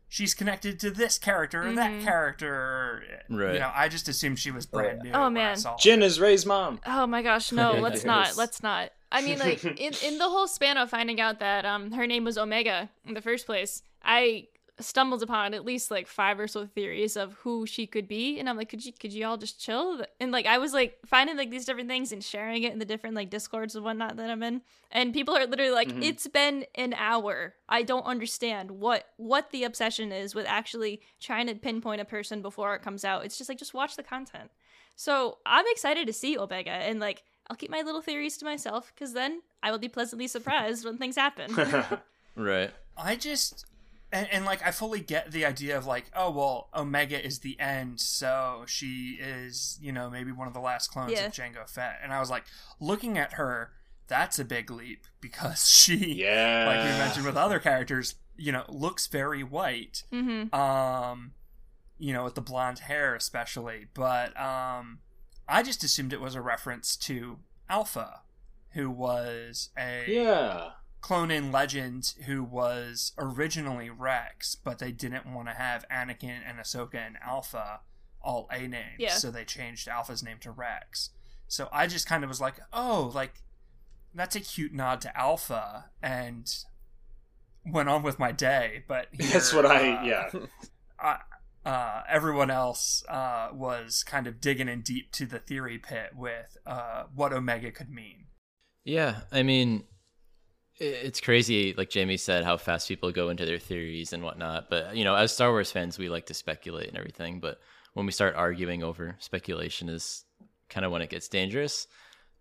[0.08, 2.04] she's connected to this character or that Mhm.
[2.04, 3.54] character Right.
[3.54, 5.56] you know i just assumed she was brand new Oh, man.
[5.58, 5.78] saw her.
[5.80, 6.80] Jin is Ray's mom.
[6.86, 8.36] Oh my gosh, no, let's not.
[8.38, 8.92] Let's not.
[9.12, 12.24] I mean, like in in the whole span of finding out that um her name
[12.24, 14.48] was Omega in the first place, I
[14.82, 18.50] stumbled upon at least like five or so theories of who she could be, and
[18.50, 20.02] I'm like, could you could you all just chill?
[20.20, 22.86] And like I was like finding like these different things and sharing it in the
[22.86, 26.04] different like discords and whatnot that I'm in, and people are literally like, Mhm.
[26.04, 27.56] it's been an hour.
[27.70, 32.42] I don't understand what what the obsession is with actually trying to pinpoint a person
[32.42, 33.24] before it comes out.
[33.26, 34.52] It's just like just watch the content.
[34.96, 38.92] So I'm excited to see Omega, and like I'll keep my little theories to myself
[38.94, 41.54] because then I will be pleasantly surprised when things happen.
[42.36, 42.72] Right.
[42.98, 43.66] I just
[44.12, 47.60] and, and like I fully get the idea of like, oh well, Omega is the
[47.60, 51.26] end, so she is, you know, maybe one of the last clones Yeah.
[51.28, 52.00] of Jango Fett.
[52.04, 52.44] And I was like,
[52.80, 53.72] looking at her,
[54.08, 56.66] that's a big leap because she yeah.
[56.68, 60.04] like we mentioned with other characters, you know, looks very white.
[60.12, 60.54] mm-hmm.
[60.54, 61.34] Um
[61.98, 63.88] you know, with the blonde hair especially.
[63.94, 65.00] But um
[65.48, 68.22] I just assumed it was a reference to Alpha,
[68.72, 70.72] who was a Yeah.
[71.02, 76.60] Clone in Legend who was originally Rex, but they didn't want to have Anakin and
[76.60, 77.82] Ahsoka and Alpha
[78.22, 79.16] all A names, Yeah.
[79.16, 81.10] so they changed Alpha's name to Rex.
[81.48, 83.42] So I just kind of was like, oh, like
[84.14, 86.54] that's a cute nod to Alpha, and
[87.66, 88.84] went on with my day.
[88.88, 90.30] But That's here, what I uh, yeah.
[91.00, 91.18] I,
[91.68, 96.58] uh, everyone else uh, was kind of digging in deep to the theory pit with
[96.66, 98.26] uh, what Omega could mean.
[98.84, 99.91] Yeah, I mean, i-
[100.78, 104.70] it's crazy, like Jamie said, how fast people go into their theories and whatnot.
[104.70, 107.40] But you know, as Star Wars fans, we like to speculate and everything.
[107.40, 107.60] But
[107.94, 110.24] when we start arguing over speculation, is
[110.70, 111.88] kind of when it gets dangerous.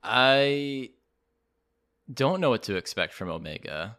[0.03, 0.91] I
[2.13, 3.99] don't know what to expect from Omega.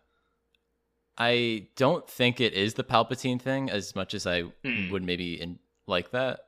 [1.18, 4.90] I don't think it is the Palpatine thing as much as I Hmm.
[4.90, 6.46] would maybe in, like that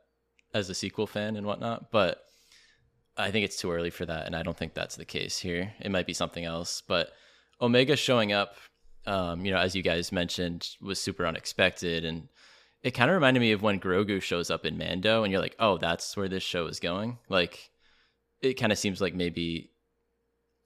[0.53, 1.91] as a sequel fan and whatnot.
[1.91, 2.23] But
[3.15, 5.73] I think it's too early for that, and I don't think that's the case here.
[5.79, 7.11] It might be something else, but
[7.61, 8.55] Omega showing up,
[9.05, 12.29] um, you know, as you guys mentioned, was super unexpected, and
[12.81, 15.55] it kind of reminded me of when Grogu shows up in Mando, and you're like,
[15.59, 17.17] oh, that's where this show is going.
[17.29, 17.71] Like,
[18.41, 19.71] it kind of seems like maybe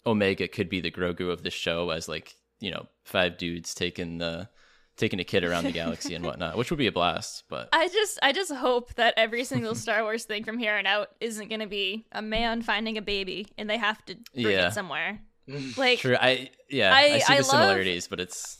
[0.05, 4.17] Omega could be the Grogu of this show, as like you know, five dudes taking
[4.17, 4.49] the
[4.95, 7.43] taking a kid around the galaxy and whatnot, which would be a blast.
[7.49, 10.87] But I just I just hope that every single Star Wars thing from here on
[10.87, 14.47] out isn't going to be a man finding a baby and they have to bring
[14.55, 14.67] Yeah.
[14.69, 15.19] it somewhere.
[15.49, 15.77] Mm.
[15.77, 18.57] Like true, I yeah, I- I, see I the love- similarities, but it's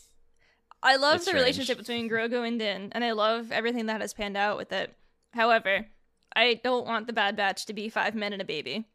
[0.82, 1.42] I love It's the strange.
[1.44, 4.94] relationship between Grogu and Din, and I love everything that has panned out with it.
[5.34, 5.88] However,
[6.36, 8.86] I don't want the Bad Batch to be five men and a baby.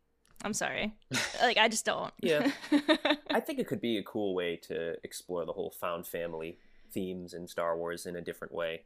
[0.44, 0.94] I'm sorry.
[1.42, 2.12] like I just don't.
[2.20, 2.50] Yeah.
[3.30, 6.58] I think it could be a cool way to explore the whole found family
[6.92, 8.82] themes in Star Wars in a different way.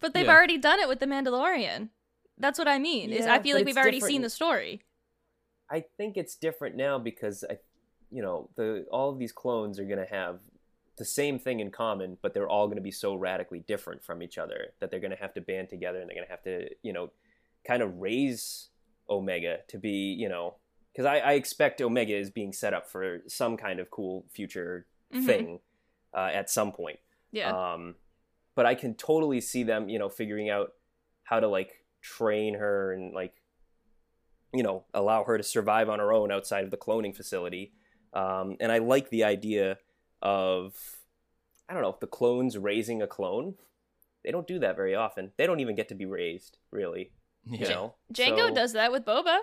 [0.00, 0.32] but they've Yeah.
[0.34, 1.88] already done it with the Mandalorian.
[2.38, 3.10] That's what I mean.
[3.10, 4.12] is I feel like we've already different.
[4.12, 4.82] seen the story.
[5.70, 7.58] I think it's different now because I,
[8.10, 10.40] you know, the all of these clones are going to have
[10.96, 14.22] the same thing in common, but they're all going to be so radically different from
[14.22, 16.42] each other that they're going to have to band together and they're going to have
[16.42, 17.10] to, you know,
[17.66, 18.70] kind of raise
[19.08, 20.56] Omega to be, you know,
[20.92, 24.86] because I, I expect Omega is being set up for some kind of cool future
[25.14, 25.24] Mhm.
[25.24, 25.60] thing
[26.12, 26.98] uh, at some point.
[27.30, 27.50] Yeah.
[27.50, 27.94] Um,
[28.54, 30.72] but I can totally see them, you know, figuring out
[31.22, 33.34] how to like train her and like,
[34.52, 37.72] you know, allow her to survive on her own outside of the cloning facility.
[38.12, 39.78] Um, and I like the idea
[40.22, 40.74] of,
[41.68, 43.54] I don't know, the clones raising a clone.
[44.24, 45.32] They don't do that very often.
[45.36, 47.10] They don't even get to be raised, really.
[47.46, 49.38] yeah, You know, Jango So- does that with Boba.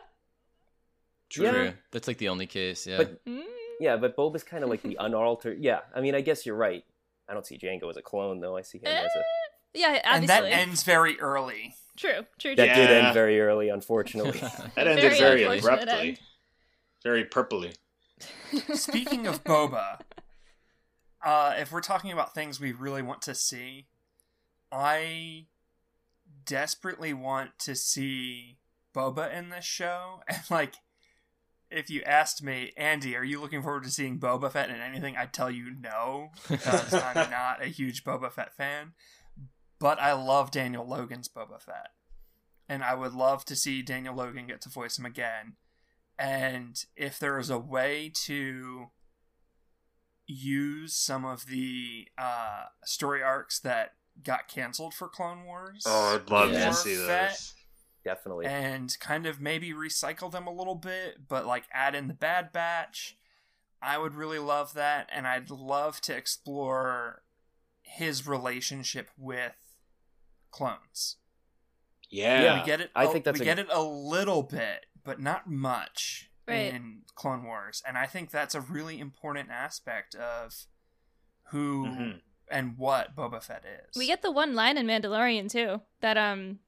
[1.30, 1.46] true.
[1.46, 1.72] Yeah.
[1.92, 2.86] That's like the only case.
[2.86, 3.44] Yeah, But Mm.
[3.80, 5.60] yeah, but Boba's kind of like the unaltered.
[5.60, 6.84] Yeah, I mean, I guess you're right.
[7.28, 8.56] I don't see Jango as a clone though.
[8.58, 9.24] I see him as a
[9.74, 11.76] Yeah, And that ends very early.
[11.98, 12.76] true, true, that true.
[12.76, 14.40] did end very early, unfortunately.
[14.76, 16.10] That ended Very very, abruptly.
[16.10, 16.20] end.
[17.04, 17.76] Very purpley.
[18.74, 20.00] Speaking of Boba,
[21.24, 23.88] uh, if we're talking about things we really want to see,
[24.72, 25.48] I
[26.46, 28.58] desperately want to see
[28.94, 30.22] Boba in this show.
[30.30, 30.76] And like,
[31.70, 35.18] if you asked me, Andy, are you looking forward to seeing Boba Fett in anything?
[35.18, 38.94] I'd tell you no, because I'm not a huge Boba Fett fan.
[39.80, 41.90] But I love Daniel Logan's Boba Fett.
[42.70, 45.58] And I would love to see Daniel Logan get to voice him again.
[46.18, 48.88] And if there is a way to
[50.28, 56.30] use some of the uh, story arcs that got canceled for Clone Wars, Oh, I'd
[56.30, 56.70] love Yeah.
[56.70, 57.54] to see Fett, those.
[58.04, 58.46] Definitely.
[58.46, 62.52] and kind of maybe recycle them a little bit, but like add in the Bad
[62.52, 63.18] Batch.
[63.82, 67.22] I would really love that, and I'd love to explore
[67.84, 69.54] his relationship with
[70.50, 71.18] clones.
[72.10, 72.60] Yeah.
[72.62, 72.90] we get it.
[72.96, 76.74] I a- think that's we a- get it a little bit, but not much Right.
[76.74, 80.68] in Clone Wars, and I think that's a really important aspect of
[81.50, 82.22] who Mhm.
[82.50, 83.96] and what Boba Fett is.
[83.96, 85.82] We get the one line in Mandalorian too.
[86.02, 86.60] That um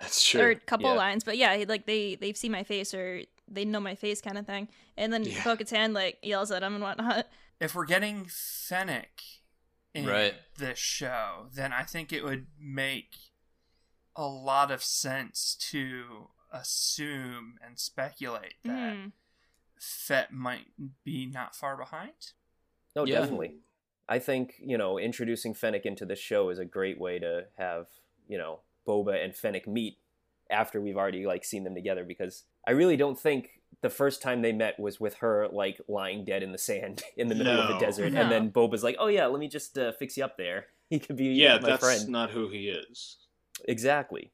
[0.00, 0.50] That's or true.
[0.52, 0.96] a couple Yeah.
[0.96, 4.38] lines, but yeah, like they they see my face or they know my face kind
[4.38, 4.68] of thing.
[4.96, 5.44] And then Yeah.
[5.44, 7.28] Bo-Katan like yells at him and whatnot.
[7.60, 9.22] if we're getting Fennec
[9.94, 10.34] in Right.
[10.56, 13.14] this show, then I think it would make
[14.16, 19.12] a lot of sense to assume and speculate that Mm.
[19.78, 20.66] Fett might
[21.04, 22.32] be not far behind.
[22.94, 23.20] No, Yeah.
[23.20, 23.56] definitely.
[24.08, 27.88] I think, you know, introducing Fennec into the show is a great way to have,
[28.28, 29.98] you know, Boba and Fennec meet
[30.50, 34.42] after we've already like seen them together because I really don't think the first time
[34.42, 37.68] they met was with her like lying dead in the sand in the middle of
[37.68, 38.20] the desert No.
[38.20, 40.66] and then Boba's like, "Oh yeah, let me just uh, fix you up there.
[40.90, 43.16] He could be yeah, my that's friend." not who he is.
[43.66, 44.30] Exactly.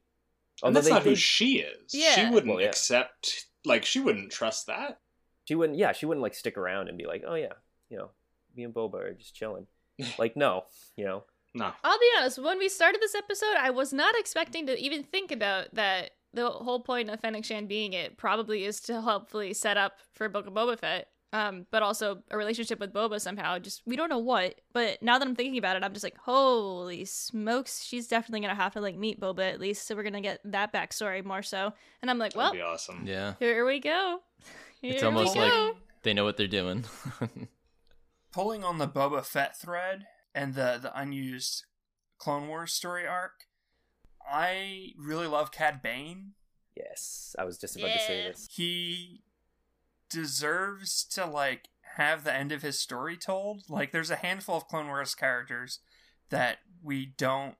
[0.61, 1.93] And Although that's they not who she is.
[1.93, 2.15] Yeah.
[2.15, 2.67] She wouldn't Well, yeah.
[2.67, 4.99] accept, like, she wouldn't trust that.
[5.45, 7.53] she wouldn't yeah, she wouldn't like stick around and be like, "Oh yeah,
[7.89, 8.11] you know,
[8.55, 9.67] me and Boba are just chilling."
[10.19, 11.23] like no, you know.
[11.55, 11.71] No.
[11.83, 15.31] I'll be honest, when we started this episode, I was not expecting to even think
[15.31, 19.75] about that the whole point of Fennec Shan being it probably is to hopefully set
[19.75, 21.07] up for Book of Boba Fett.
[21.31, 23.59] Um, but also a relationship with Boba somehow.
[23.59, 24.55] Just we don't know what.
[24.73, 28.55] But now that I'm thinking about it, I'm just like, holy smokes, she's definitely gonna
[28.55, 29.87] have to like meet Boba at least.
[29.87, 31.73] So we're gonna get that backstory more so.
[32.01, 33.03] And I'm like, well, That'd be awesome.
[33.05, 33.33] Yeah.
[33.39, 34.19] here we go.
[34.81, 36.85] Here It's almost we like they know what they're doing.
[38.31, 41.65] pulling on the Boba Fett thread and the the unused
[42.17, 43.45] Clone Wars story arc,
[44.29, 46.33] I really love Cad Bane.
[46.75, 48.47] Yes, I was just about to say this.
[48.51, 49.21] He
[50.09, 53.63] deserves to like have the end of his story told.
[53.69, 55.79] Like there's a handful of Clone Wars characters
[56.29, 57.55] that we don't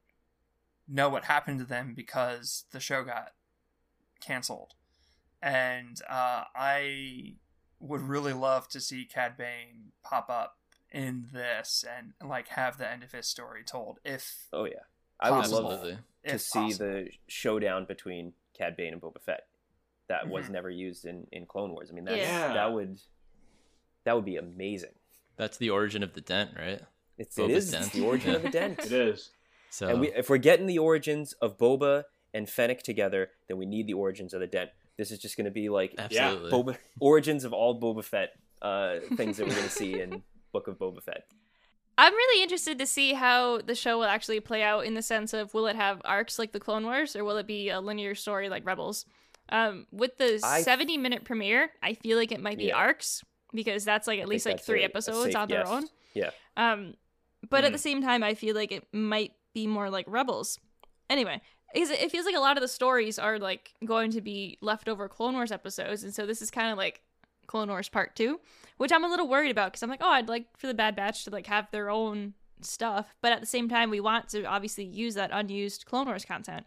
[0.87, 3.33] know what happened to them because the show got
[4.21, 4.73] canceled.
[5.41, 7.35] And uh, I
[7.79, 10.57] would really love to see Cad Bane pop up
[10.91, 13.99] in this and like have the end of his story told.
[14.03, 14.83] If Oh yeah,
[15.19, 15.97] I would love Absolutely.
[16.27, 16.85] to see possible.
[16.85, 19.48] the showdown between Cad Bane and Boba Fett.
[20.09, 20.51] That was Mhm.
[20.51, 21.89] never used in, in Clone Wars.
[21.89, 22.53] I mean, that's, Yeah.
[22.53, 22.99] that would
[24.05, 24.93] that would be amazing.
[25.37, 26.81] That's the origin of the dent, right?
[27.17, 27.85] It's it Boba's is dent.
[27.85, 28.79] it's the origin of the dent.
[28.79, 29.29] It is.
[29.69, 33.65] So And we, if we're getting the origins of Boba and Fennec together, then we
[33.65, 34.71] need the origins of the dent.
[34.97, 36.51] This is just going to be like absolutely.
[36.51, 40.67] Boba origins of all Boba Fett uh, things that we're going to see in Book
[40.67, 41.25] of Boba Fett.
[41.97, 45.33] I'm really interested to see how the show will actually play out in the sense
[45.33, 48.15] of will it have arcs like the Clone Wars or will it be a linear
[48.15, 49.05] story like Rebels?
[49.51, 52.75] Um, with the I- 70 minute premiere, I feel like it might be Yeah.
[52.77, 55.71] arcs because that's like at least like three a- a episodes safe on their guess.
[55.71, 55.85] own.
[56.13, 56.29] Yeah.
[56.57, 56.93] Um,
[57.49, 57.73] but at Hmm.
[57.73, 60.59] the same time, I feel like it might be more like Rebels.
[61.09, 61.41] Anyway,
[61.73, 65.07] because it feels like a lot of the stories are like going to be leftover
[65.09, 67.01] Clone Wars episodes, and so this is kind of like
[67.47, 68.39] Clone Wars Part Two,
[68.77, 70.95] which I'm a little worried about because I'm like, oh, I'd like for the Bad
[70.95, 74.43] Batch to like have their own stuff, but at the same time, we want to
[74.43, 76.65] obviously use that unused Clone Wars content.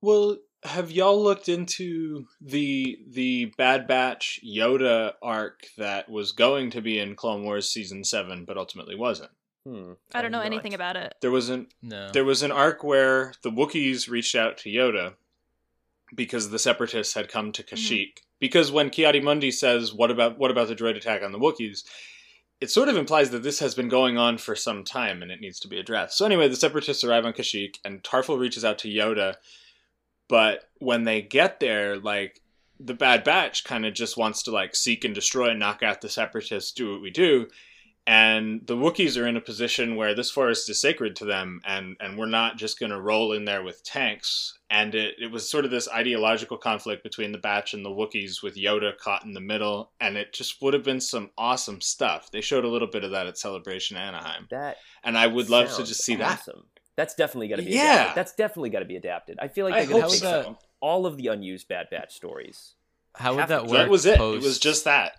[0.00, 6.80] Well, have y'all looked into the the Bad Batch Yoda arc that was going to
[6.80, 9.30] be in Clone Wars season seven, but ultimately wasn't?
[9.66, 9.92] Hmm.
[10.14, 11.14] I don't know have anything about it.
[11.20, 12.10] There was an no.
[12.12, 15.14] there was an arc where the Wookiees reached out to Yoda
[16.14, 18.18] because the Separatists had come to Kashyyyk.
[18.38, 21.84] Because when Ki-Adi-Mundi says, "What about what about the droid attack on the Wookiees?"
[22.60, 25.40] It sort of implies that this has been going on for some time and it
[25.42, 26.16] needs to be addressed.
[26.16, 29.34] So anyway, the Separatists arrive on Kashyyyk and Tarfful reaches out to Yoda,
[30.28, 32.40] but when they get there, like
[32.78, 36.00] the Bad Batch kind of just wants to like seek and destroy and knock out
[36.00, 37.48] the Separatists, do what we do
[38.06, 41.96] and the Wookiees are in a position where this forest is sacred to them, and
[41.98, 44.58] and we're not just going to roll in there with tanks.
[44.70, 48.42] And it, it was sort of this ideological conflict between the Batch and the Wookiees,
[48.42, 52.30] with Yoda caught in the middle, and it just would have been some awesome stuff.
[52.30, 55.74] They showed a little bit of that at Celebration Anaheim, That and I would love
[55.74, 56.46] to just see that.
[56.96, 57.02] Awesome.
[57.04, 57.94] That's definitely got to be Yeah.
[57.94, 58.16] adapted.
[58.16, 59.38] That's definitely got to be adapted.
[59.40, 60.58] I feel like I they're hope to so.
[60.80, 62.74] all of the unused Bad Batch stories.
[63.14, 63.72] How would that work?
[63.72, 64.18] That was it.
[64.18, 65.16] Post, It was just that.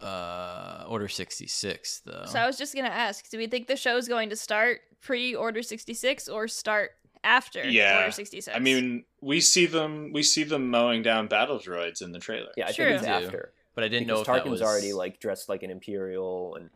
[0.00, 2.24] uh, Order sixty six though.
[2.26, 5.34] So I was just gonna ask, do we think the show's going to start pre
[5.34, 6.92] Order 66 or start
[7.24, 7.98] after Yeah.
[8.00, 8.54] Order 66?
[8.56, 10.10] I mean, we see them.
[10.12, 12.50] We see them mowing down battle droids in the trailer.
[12.56, 12.86] Yeah, I Sure.
[12.86, 13.26] think it's We do.
[13.26, 13.52] after.
[13.74, 16.54] but I didn't because know if that Tarkin's was already like dressed like an Imperial,
[16.56, 16.70] and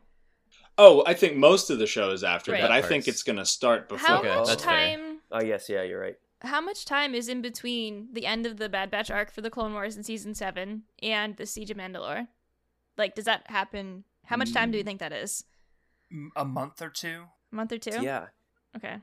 [0.77, 2.61] Oh, I think most of the show is after, Right.
[2.61, 4.07] but I think it's going to start before.
[4.09, 4.97] how Okay, much that's fair.
[4.97, 5.19] time?
[5.33, 6.19] oh yes, yeah, you're right.
[6.41, 9.51] How much time is in between the end of the Bad Batch arc for the
[9.51, 12.27] Clone Wars in season seven and the Siege of Mandalore?
[12.99, 14.05] Like, does that happen?
[14.27, 15.45] How much time do you think that is?
[16.37, 17.25] A month or two.
[17.53, 18.03] A month or two?
[18.03, 18.27] Yeah,
[18.77, 18.97] Okay.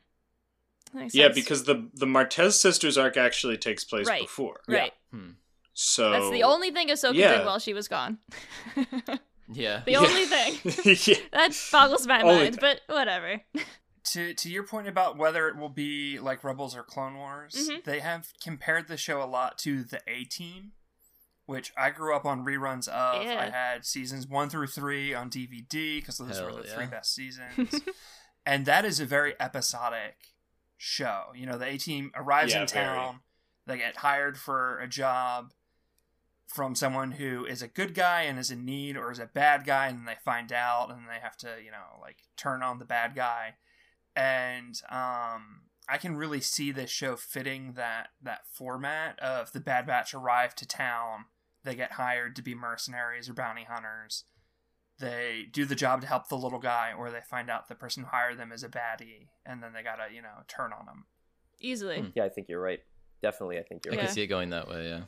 [0.94, 1.36] Yeah, sense.
[1.36, 4.22] because the the Martez sisters arc actually takes place Right.
[4.24, 4.60] before.
[4.68, 4.94] right.
[5.12, 5.32] Hmm.
[5.74, 7.38] So That's the only thing Ahsoka yeah.
[7.38, 8.18] did while she was gone.
[9.54, 9.82] Yeah.
[9.86, 10.60] the only thing.
[10.86, 11.16] yeah.
[11.34, 13.42] That boggles my Only mind, but whatever.
[14.14, 17.84] To to your point about whether it will be like Rebels or Clone Wars, Mhm.
[17.84, 20.72] they have compared the show a lot to the A Team,
[21.46, 23.24] which I grew up on reruns of.
[23.24, 23.40] Yeah.
[23.40, 26.76] I had seasons one through three on DVD because those Hell were the yeah.
[26.76, 27.82] three best seasons,
[28.46, 30.16] and that is a very episodic
[30.78, 31.26] show.
[31.36, 32.86] You know, the A Team arrives Yeah, in very.
[32.96, 33.20] town,
[33.68, 35.54] they get hired for a job
[36.54, 39.66] from someone who is a good guy and is in need, or is a bad
[39.66, 42.86] guy, and they find out, and they have to, you know, like turn on the
[42.86, 43.56] bad guy
[44.16, 49.86] and um I can really see this show fitting that that format of the Bad
[49.88, 51.26] Batch arrive to town,
[51.66, 54.24] they get hired to be mercenaries or bounty hunters.
[55.00, 58.04] They do the job to help the little guy, or they find out the person
[58.04, 61.06] who hired them is a baddie, and then they gotta, you know, turn on them.
[61.60, 62.00] Easily.
[62.00, 62.10] Hmm.
[62.16, 62.80] yeah, I think you're right.
[63.22, 64.04] Definitely, I think you're right.
[64.04, 64.88] I can see it going that way.
[64.88, 65.02] Yeah.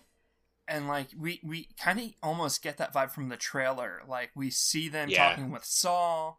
[0.67, 4.01] And like we we kind of almost get that vibe from the trailer.
[4.07, 5.29] Like we see them Yeah.
[5.29, 6.35] talking with Saw,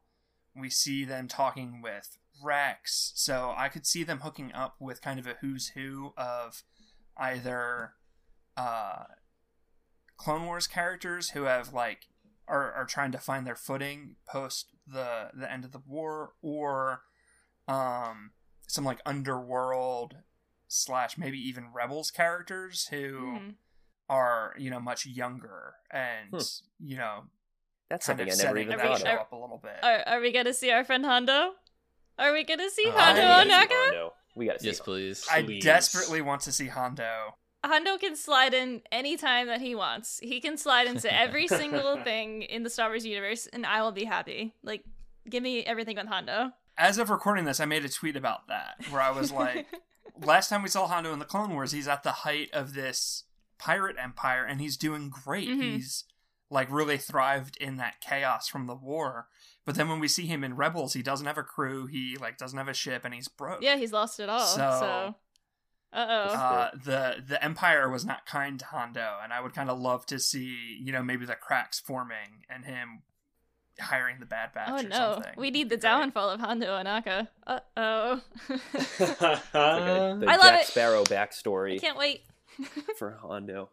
[0.57, 3.13] we see them talking with Rex.
[3.15, 6.63] So I could see them hooking up with kind of a who's who of
[7.17, 7.95] either
[8.57, 9.05] uh,
[10.17, 12.07] Clone Wars characters who have like
[12.49, 17.03] are, are trying to find their footing post the the end of the war, or
[17.69, 18.33] um,
[18.67, 20.17] some like underworld
[20.69, 23.55] slash maybe even rebels characters who Mhm.
[24.09, 26.39] Are you know much younger and Hmm.
[26.79, 27.25] you know
[27.89, 29.13] That's kind something of I never setting even that thought show of.
[29.15, 29.77] are- up a little bit.
[29.83, 31.53] Are, are we gonna see our friend Hondo?
[32.19, 33.69] Are we gonna see Uh, Hondo I- Ohnaka?
[33.71, 34.13] Hondo.
[34.37, 34.93] We gotta see yes, Hondo.
[34.93, 35.27] please.
[35.31, 35.65] I Please.
[35.65, 37.37] desperately want to see Hondo.
[37.65, 40.19] Hondo can slide in anytime that he wants.
[40.23, 43.93] He can slide into every single thing in the Star Wars universe, and I will
[43.93, 44.53] be happy.
[44.63, 44.85] Like,
[45.31, 46.51] give me everything with Hondo.
[46.77, 49.67] As of recording this, I made a tweet about that where I was like,
[50.23, 53.25] last time we saw Hondo in the Clone Wars, he's at the height of this
[53.65, 55.49] pirate empire and he's doing great.
[55.49, 55.63] Mhm.
[55.63, 56.05] He's
[56.51, 59.29] like really thrived in that chaos from the war.
[59.65, 62.37] But then when we see him in Rebels, he doesn't have a crew, he like
[62.37, 63.63] doesn't have a ship and he's broke.
[63.63, 64.45] yeah, he's lost it all.
[64.47, 65.15] So, So-
[65.97, 66.35] uh oh.
[66.35, 70.05] Uh, the the Empire was not kind to Hondo, and I would kind of love
[70.07, 73.03] to see, you know, maybe the cracks forming and him
[73.81, 74.71] hiring the Bad Batch.
[74.73, 75.33] Oh or no, something.
[75.37, 75.89] we need the be great.
[75.91, 77.29] downfall of Hondo Ohnaka.
[77.47, 78.21] Uh oh.
[78.49, 80.67] Like a, the I love Jack it.
[80.67, 82.23] Sparrow I backstory can't wait.
[82.99, 83.71] for Hondo.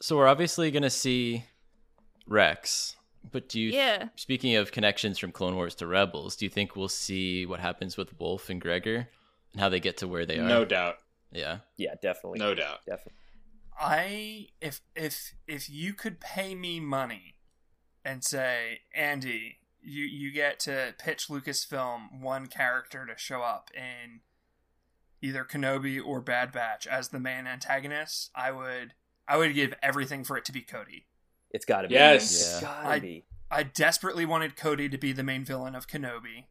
[0.00, 1.44] So we're obviously gonna see
[2.26, 2.96] Rex,
[3.30, 3.70] but do you?
[3.70, 4.08] Yeah.
[4.16, 7.96] Speaking of connections from Clone Wars to Rebels, do you think we'll see what happens
[7.96, 9.08] with Wolf and Gregor
[9.52, 10.48] and how they get to where they are?
[10.48, 10.96] no doubt.
[11.32, 11.58] Yeah.
[11.76, 12.38] Yeah, definitely.
[12.38, 12.78] No doubt.
[12.86, 13.14] Definitely.
[13.78, 17.34] I if if if you could pay me money
[18.04, 24.20] and say, Andy, you you get to pitch Lucasfilm one character to show up in
[25.22, 28.94] either Kenobi or Bad Batch as the main antagonist, I would
[29.26, 31.06] I would give everything for it to be Cody.
[31.50, 31.94] It's got to be.
[31.94, 32.60] Yes.
[32.62, 32.68] Yeah.
[32.68, 33.24] gotta I- be.
[33.50, 36.44] I desperately wanted Cody to be the main villain of Kenobi,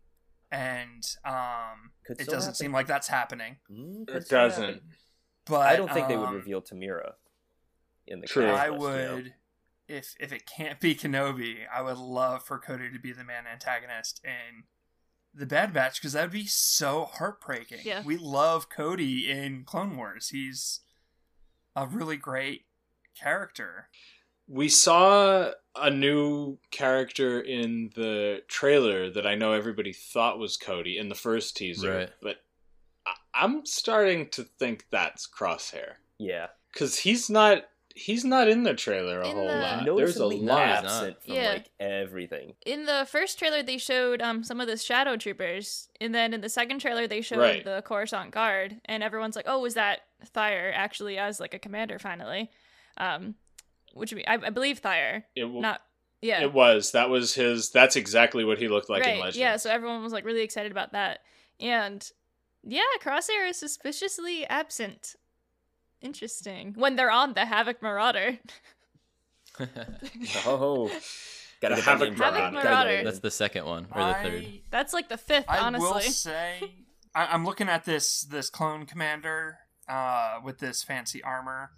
[0.51, 2.55] and um, Could it doesn't happen.
[2.55, 3.57] seem like that's happening.
[3.71, 4.63] Mm, It doesn't.
[4.63, 4.81] happen.
[5.45, 7.11] But I don't think they would um, reveal Temuera
[8.07, 8.47] in the True.
[8.47, 9.17] cast I would.
[9.17, 9.29] you know?
[9.89, 13.23] Would, if if it can't be Kenobi, I would love for Cody to be the
[13.23, 14.63] main antagonist in
[15.33, 17.79] the Bad Batch because that would be so heartbreaking.
[17.83, 18.01] Yeah.
[18.03, 20.29] We love Cody in Clone Wars.
[20.29, 20.79] He's
[21.75, 22.65] a really great
[23.19, 23.89] character.
[24.49, 30.97] We saw a new character in the trailer that I know everybody thought was Cody
[30.97, 32.09] in the first teaser, Right.
[32.21, 32.37] but
[33.05, 36.47] I- I'm starting to think that's Crosshair Yeah.
[36.71, 39.85] because he's not he's not in the trailer a In whole the- lot.
[39.85, 40.61] There's a lot.
[40.61, 41.49] absent from Yeah.
[41.49, 42.53] like everything.
[42.65, 46.41] In the first trailer, they showed um some of the shadow troopers, and then in
[46.41, 47.63] the second trailer, they showed Right.
[47.65, 50.01] the Coruscant Guard, and everyone's like, "Oh, was that
[50.33, 52.51] Thire actually as like a commander finally?"
[52.97, 53.35] Um,
[53.93, 55.81] which would be, I, I believe Thire, It, w- not
[56.21, 57.71] yeah, it was that was his.
[57.71, 59.37] That's exactly what he looked like in right, Legends.
[59.37, 59.55] yeah.
[59.57, 61.19] So everyone was like really excited about that,
[61.59, 62.07] and
[62.63, 65.15] yeah, Crosshair is suspiciously absent.
[66.01, 68.37] Interesting when they're on the Havoc Marauder.
[70.45, 70.91] Oh,
[71.61, 72.17] gotta The Havoc name.
[72.19, 72.61] Marauder.
[72.61, 73.05] Gotta get it in.
[73.05, 74.45] That's the second one or the third.
[74.69, 75.87] That's like the fifth, I honestly.
[75.89, 76.71] I will say,
[77.15, 79.57] I, I'm looking at this this clone commander
[79.89, 81.71] uh, with this fancy armor.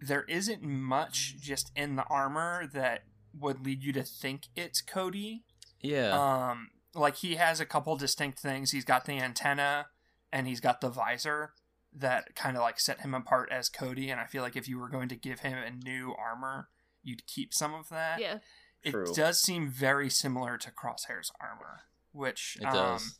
[0.00, 3.02] There isn't much just in the armor that
[3.38, 5.42] would lead you to think it's Cody.
[5.80, 6.12] Yeah.
[6.50, 8.70] Um, like he has a couple distinct things.
[8.70, 9.86] He's got the antenna
[10.32, 11.52] and he's got the visor
[11.94, 14.10] that kind of like set him apart as Cody.
[14.10, 16.68] And I feel like if you were going to give him a new armor,
[17.02, 18.20] you'd keep some of that.
[18.20, 18.38] yeah,
[18.82, 19.12] It True.
[19.14, 21.82] does seem very similar to Crosshair's armor,
[22.12, 23.18] which it um, does.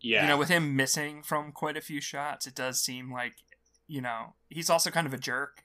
[0.00, 0.22] yeah.
[0.22, 3.34] you know, with him missing from quite a few shots, it does seem like,
[3.86, 5.62] you know, he's also kind of a jerk.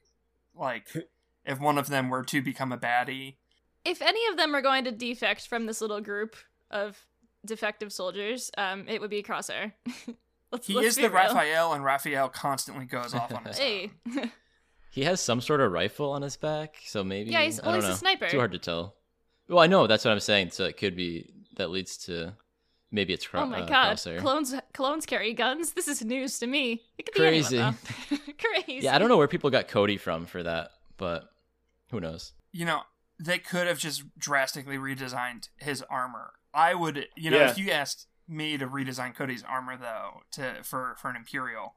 [0.54, 0.90] Like,
[1.46, 3.36] if one of them were to become a baddie,
[3.84, 6.36] if any of them are going to defect from this little group
[6.70, 7.04] of
[7.46, 9.74] defective soldiers, um, it would be Crosshair.
[10.52, 11.12] let's, he let's is the real.
[11.12, 14.32] Raphael, and Raphael constantly goes off on his Hey, own.
[14.94, 17.32] He has some sort of rifle on his back, so maybe.
[17.32, 17.96] Yeah, he's- I well, don't he's a know.
[17.96, 18.28] sniper.
[18.28, 18.96] Too hard to tell.
[19.48, 20.52] Well, I know that's what I'm saying.
[20.52, 22.34] So it could be that leads to
[22.92, 24.20] maybe it's cro- oh my uh, god, Crosshair.
[24.20, 25.72] clones clones carry guns.
[25.72, 26.82] This is news to me.
[26.98, 27.56] It could Crazy.
[27.56, 27.78] be anyone.
[28.38, 28.84] Crazy.
[28.84, 31.24] Yeah, I don't know where people got Cody from for that, but
[31.92, 32.34] who knows?
[32.52, 32.82] You know,
[33.18, 36.34] they could have just drastically redesigned his armor.
[36.54, 37.52] I would, you know, Yeah.
[37.52, 41.76] if you asked me to redesign Cody's armor though, to for for an Imperial,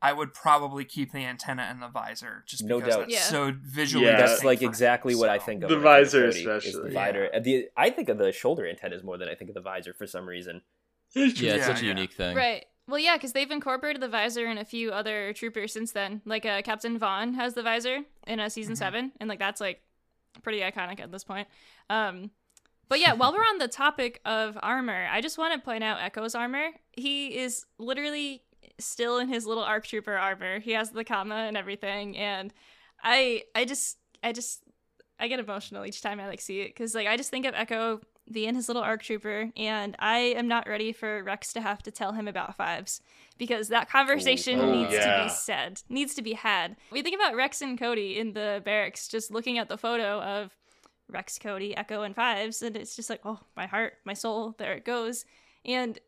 [0.00, 3.00] I would probably keep the antenna and the visor, just No because doubt.
[3.08, 3.20] that's Yeah.
[3.20, 4.06] so visually.
[4.06, 4.16] Yeah.
[4.18, 5.68] That's like for him, exactly what I think of.
[5.70, 6.88] The when I think of visor Cody, is especially.
[6.88, 7.30] The visor.
[7.34, 9.92] Uh, The, I think of the shoulder antennas more than I think of the visor
[9.92, 10.62] for some reason.
[11.14, 12.36] Yeah, it's Yeah, such a unique thing.
[12.36, 12.64] Right.
[12.86, 16.22] Well, yeah, because they've incorporated the visor in a few other troopers since then.
[16.24, 18.78] Like uh, Captain Vaughn has the visor in uh, season Mhm.
[18.78, 19.82] seven, and like that's like
[20.42, 21.48] pretty iconic at this point.
[21.90, 22.30] Um,
[22.88, 26.00] But yeah, while we're on the topic of armor, I just want to point out
[26.00, 26.68] Echo's armor.
[26.92, 28.42] He is literally
[28.78, 30.58] still in his little ARC Trooper armor.
[30.60, 32.52] He has the comma and everything, and
[33.02, 34.62] I, I just, I just,
[35.20, 37.54] I get emotional each time I like see it because like I just think of
[37.54, 41.82] Echo being his little ARC Trooper, and I am not ready for Rex to have
[41.84, 43.00] to tell him about fives
[43.38, 46.76] because that conversation Oh, needs to be said, needs to be had.
[46.92, 50.50] We think about Rex and Cody in the barracks, just looking at the photo of
[51.10, 54.74] Rex, Cody, Echo, and Fives, and it's just like, oh, my heart, my soul, there
[54.74, 55.24] it goes.
[55.64, 55.98] And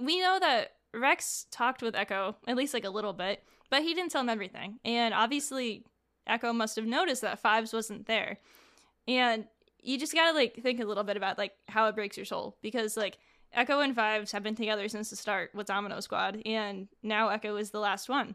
[0.00, 3.94] we know that Rex talked with Echo, at least like a little bit, but he
[3.94, 4.78] didn't tell him everything.
[4.84, 5.84] And obviously,
[6.26, 8.38] Echo must have noticed that Fives wasn't there.
[9.06, 9.46] And
[9.82, 12.56] you just gotta like think a little bit about like how it breaks your soul
[12.62, 13.18] because like
[13.52, 17.56] Echo and Fives have been together since the start with Domino Squad, and now Echo
[17.56, 18.34] is the last one.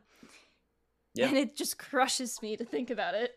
[1.14, 1.28] Yeah.
[1.28, 3.36] And it just crushes me to think about it.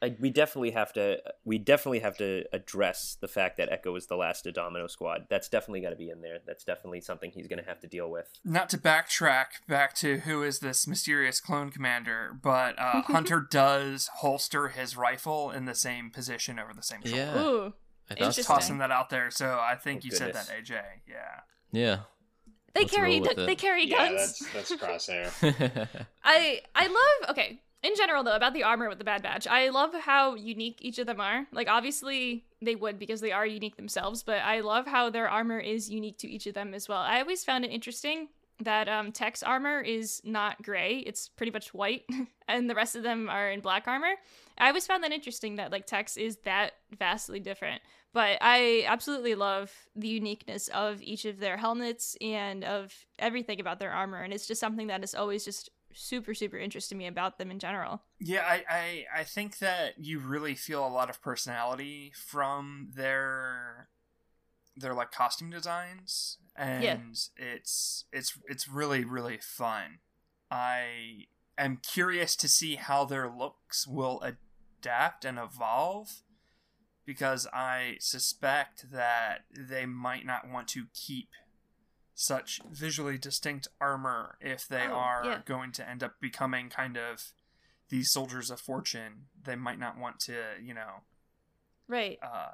[0.00, 4.06] I, we definitely have to we definitely have to address the fact that Echo is
[4.06, 5.26] the last of Domino Squad.
[5.28, 6.38] That's definitely got to be in there.
[6.46, 8.30] That's definitely something he's going to have to deal with.
[8.44, 14.08] Not to backtrack back to who is this mysterious clone commander, but uh, Hunter does
[14.18, 17.16] holster his rifle in the same position over the same shoulder.
[17.16, 17.42] Yeah.
[17.42, 17.72] Ooh.
[18.10, 20.80] I thought Tossing that out there, so I think Oh, you said that, AJ.
[21.06, 21.40] Yeah.
[21.72, 21.98] Yeah.
[22.74, 23.36] They Let's carry roll it.
[23.46, 24.38] they carry Yeah, guns.
[24.54, 25.88] that's that's crosshair.
[26.24, 27.60] I I love okay.
[27.82, 30.98] In general though, about the armor with the Bad Batch, I love how unique each
[30.98, 31.46] of them are.
[31.52, 35.60] Like obviously they would because they are unique themselves, but I love how their armor
[35.60, 36.98] is unique to each of them as well.
[36.98, 38.28] I always found it interesting
[38.60, 42.04] that um Tech's armor is not gray, it's pretty much white,
[42.48, 44.14] and the rest of them are in black armor.
[44.58, 47.80] I always found that interesting that like tex is that vastly different.
[48.12, 53.78] But I absolutely love the uniqueness of each of their helmets and of everything about
[53.78, 57.38] their armor, and it's just something that has always just super super interested me about
[57.38, 58.02] them in general.
[58.20, 63.88] Yeah, I, I I think that you really feel a lot of personality from their
[64.76, 66.98] their like costume designs and Yeah.
[67.36, 69.98] it's it's it's really really fun.
[70.50, 71.26] I
[71.58, 76.22] am curious to see how their looks will adapt and evolve
[77.04, 81.28] because I suspect that they might not want to keep
[82.20, 85.40] such visually distinct armor if they Oh, are yeah.
[85.44, 87.32] going to end up becoming kind of
[87.90, 89.26] these soldiers of fortune.
[89.40, 91.02] They might not want to, you know,
[91.86, 92.18] Right.
[92.20, 92.50] uh,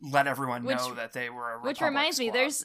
[0.00, 2.64] let everyone Which- know that they were a Which Republic reminds me, there's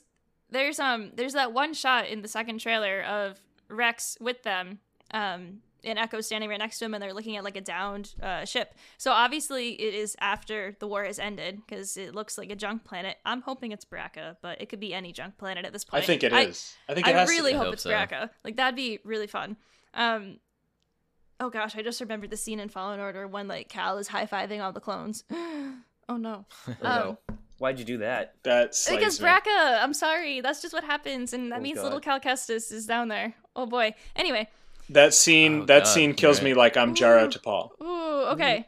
[0.50, 4.80] there's um there's that one shot in the second trailer of Rex with them,
[5.12, 8.14] um, and Echo standing right next to him, and they're looking at like a downed
[8.22, 8.74] uh, ship.
[8.98, 12.84] So obviously it is after the war has ended because it looks like a junk
[12.84, 13.18] planet.
[13.26, 16.04] I'm hoping it's Bracca, but it could be any junk planet at this point.
[16.04, 16.76] I think it is.
[16.90, 17.56] I think it I has really to.
[17.56, 17.90] I hope hope it's so.
[17.92, 18.30] Bracca.
[18.44, 19.58] Like that'd be really fun.
[19.94, 20.40] Um,
[21.40, 24.26] oh gosh, I just remembered the scene in Fallen Order when like Cal is high
[24.26, 25.24] fiving all the clones.
[25.32, 26.46] oh no.
[26.68, 27.18] Oh, Um, no.
[27.60, 28.36] Why'd you do that?
[28.44, 29.28] That slays because me.
[29.28, 31.86] Bracca, I'm sorry, that's just what happens, and that Oh, means God.
[31.86, 33.34] little Cal Kestis is down there.
[33.56, 33.96] Oh boy.
[34.16, 34.48] Anyway,
[34.90, 36.46] That scene Oh, that God, scene kills right.
[36.46, 37.30] me like I'm Jaro Ooh.
[37.30, 37.70] Tapal.
[37.84, 38.68] ooh, okay.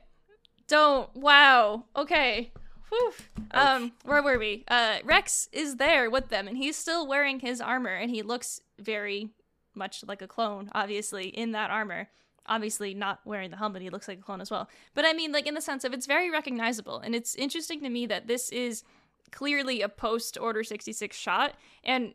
[0.68, 1.14] Don't.
[1.16, 1.86] Wow.
[1.96, 2.52] Okay.
[2.90, 3.14] Whew.
[3.52, 4.64] Um, where were we?
[4.68, 8.62] Uh, Rex is there with them, and he's still wearing his armor, and he looks
[8.80, 9.30] very
[9.76, 12.10] much like a clone, obviously, in that armor.
[12.48, 14.68] Obviously, not wearing the helmet, he looks like a clone as well.
[14.96, 17.90] But I mean, like, in the sense of it's very recognizable, and it's interesting to
[17.90, 18.84] me that this is
[19.32, 21.54] clearly a post Order 66 shot,
[21.84, 22.14] and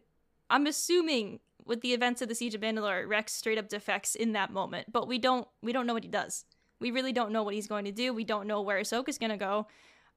[0.50, 4.32] I'm assuming with the events of the Siege of Mandalore, Rex straight up defects in
[4.32, 6.44] that moment, but we don't we don't know what he does.
[6.80, 8.12] We really don't know what he's going to do.
[8.12, 9.66] We don't know where Ahsoka's going to go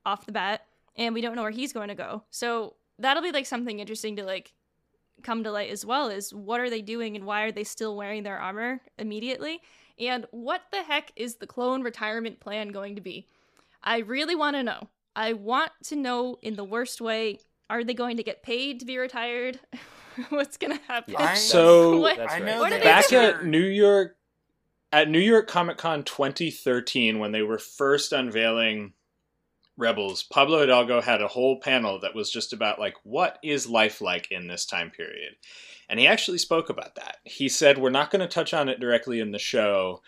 [0.05, 2.23] off the bat, and we don't know where he's going to go.
[2.29, 4.53] So that'll be like something interesting to like
[5.23, 7.95] come to light as well is what are they doing and why are they still
[7.95, 9.61] wearing their armor immediately?
[9.99, 13.25] And what the heck is the clone retirement plan going to be?
[13.83, 14.89] I really want to know.
[15.15, 17.39] I want to know in the worst way.
[17.69, 19.59] Are they going to get paid to be retired?
[20.29, 21.13] What's going to happen?
[21.13, 22.43] Yeah, I- So- What- I right.
[22.43, 24.15] know What that are Back at New York
[24.93, 28.93] at New York Comic Con 2013 when they were first unveiling
[29.75, 34.01] Rebels, Pablo Hidalgo had a whole panel that was just about like what is life
[34.01, 35.33] like in this time period.
[35.89, 37.17] And he actually spoke about that.
[37.25, 40.01] He said we're not going to touch on it directly in the show,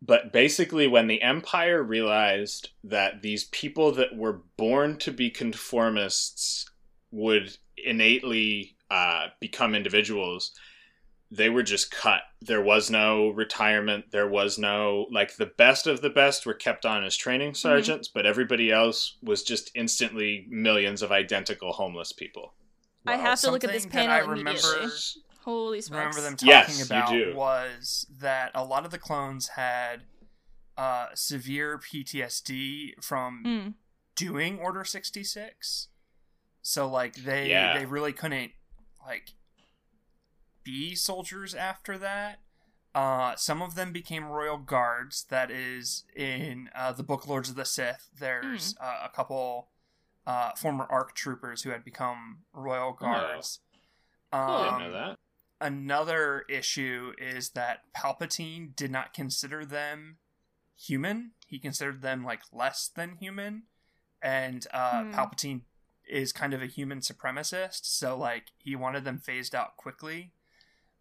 [0.00, 6.66] but basically when the empire realized that these people that were born to be conformists
[7.10, 10.52] would innately uh, become individuals
[11.34, 16.02] they were just cut there was no retirement there was no like the best of
[16.02, 21.00] the best were kept on as training sergeants but everybody else was just instantly millions
[21.00, 22.52] of identical homeless people
[23.06, 24.90] I have to look at this something that panel I remember-
[25.44, 25.90] Holy smokes.
[25.98, 30.02] remember them talking Yes, you about was that a lot of the clones had
[30.76, 33.74] uh, severe PTSD from Mm.
[34.14, 35.88] doing Order 66.
[36.62, 37.76] So like they Yeah.
[37.78, 38.52] they really couldn't
[39.04, 39.34] like
[40.64, 42.38] be soldiers after that.
[42.94, 45.24] Uh, some of them became royal guards.
[45.30, 48.08] That is in uh, the book Lords of the Sith.
[48.18, 49.68] There's uh, a couple
[50.26, 53.60] uh, former ARC troopers who had become royal guards.
[54.32, 55.18] I didn't Um, know that.
[55.60, 60.18] another issue is that Palpatine did not consider them
[60.78, 61.32] human.
[61.46, 63.64] He considered them like less than human,
[64.20, 65.12] and uh, Hmm.
[65.14, 65.60] Palpatine
[66.08, 67.80] is kind of a human supremacist.
[67.82, 70.32] So like he wanted them phased out quickly.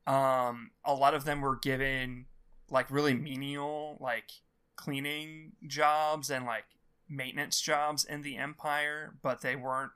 [0.07, 2.25] Um, a lot of them were given
[2.69, 4.31] like really menial like
[4.75, 6.65] cleaning jobs and like
[7.09, 9.91] maintenance jobs in the Empire, but they weren't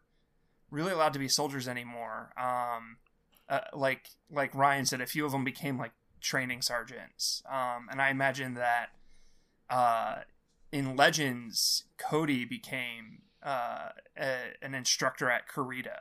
[0.70, 2.32] really allowed to be soldiers anymore.
[2.38, 2.98] Um,
[3.48, 7.42] uh, like like Ryan said, a few of them became like training sergeants.
[7.50, 8.88] Um, and I imagine that
[9.70, 10.16] uh,
[10.72, 16.00] in Legends, Cody became uh, a, an instructor at Carida,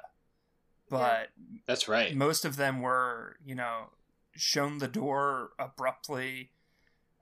[0.88, 1.28] but
[1.66, 2.14] That's right.
[2.16, 3.90] most of them were, you know,
[4.34, 6.50] shown the door abruptly,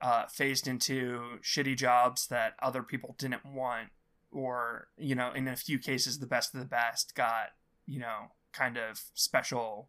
[0.01, 3.89] uh, phased into shitty jobs that other people didn't want,
[4.31, 7.49] or, you know, in a few cases, the best of the best got,
[7.87, 9.89] you know, kind of special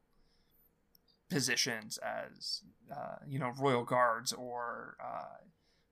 [1.29, 2.61] positions as,
[2.91, 5.38] uh, you know, royal guards or uh,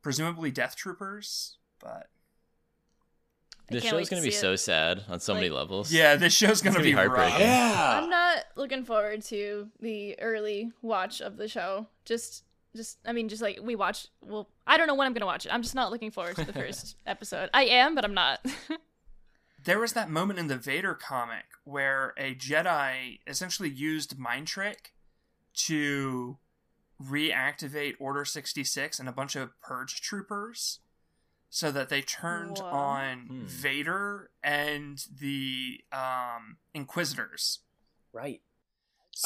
[0.02, 1.58] presumably death troopers.
[1.80, 2.21] But I
[3.72, 4.42] This can't wait show's gonna be see it.
[4.42, 5.92] so sad on so many levels.
[5.92, 7.34] yeah, this show's gonna, gonna be be heartbreaking.
[7.34, 7.40] rough.
[7.40, 8.00] Yeah.
[8.02, 11.88] I'm not looking forward to the early watch of the show.
[12.06, 12.44] Just,
[12.76, 14.08] just, I mean, just like we watch.
[14.22, 15.54] Well, I don't know when I'm gonna watch it.
[15.54, 17.50] I'm just not looking forward to the first episode.
[17.54, 18.46] I am, but I'm not.
[19.64, 24.94] there was that moment in the Vader comic where a Jedi essentially used mind trick
[25.54, 26.38] to
[27.02, 30.80] reactivate Order 66 and a bunch of purge troopers
[31.54, 32.66] so that they turned Whoa.
[32.66, 33.46] on Hmm.
[33.46, 37.60] Vader and the um, Inquisitors.
[38.14, 38.42] Right.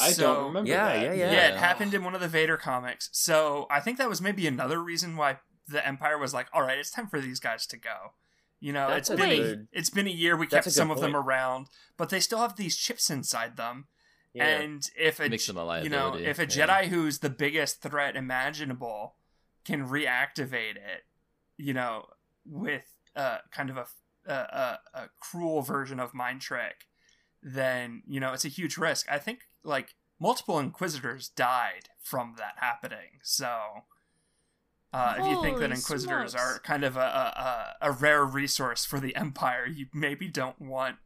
[0.00, 1.02] I So- don't remember Yeah, that.
[1.02, 1.30] yeah, Yeah.
[1.32, 1.48] yeah.
[1.48, 3.08] it happened in one of the Vader comics.
[3.12, 6.76] So I think that was maybe another reason why the Empire was like, "All right,
[6.78, 8.14] it's time for these guys to go."
[8.58, 10.36] You know, That's it's a been a, it's been a year.
[10.36, 13.08] We That's kept a good some of them around, but they still have these chips
[13.08, 13.86] inside them.
[14.32, 14.46] Yeah.
[14.46, 16.48] And if a a you know if a yeah.
[16.48, 19.16] Jedi who's the biggest threat imaginable
[19.64, 21.04] can reactivate it,
[21.56, 22.06] you know,
[22.46, 23.86] with uh, kind of a,
[24.26, 26.86] a a a cruel version of mind trick,
[27.42, 29.06] then you know it's a huge risk.
[29.10, 33.20] I think like multiple Inquisitors died from that happening.
[33.22, 33.48] So.
[34.92, 36.34] Uh, if you think that Inquisitors smokes.
[36.34, 40.58] are kind of a, a, a a rare resource for the Empire, you maybe don't
[40.58, 40.96] want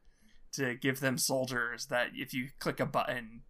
[0.52, 3.40] to give them soldiers that if you click a button,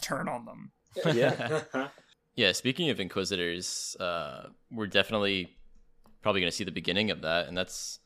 [0.00, 0.72] turn on them.
[1.14, 1.62] yeah.
[2.36, 5.56] Yeah, speaking of Inquisitors, uh, we're definitely
[6.24, 8.00] probably going to see the beginning of that, and that's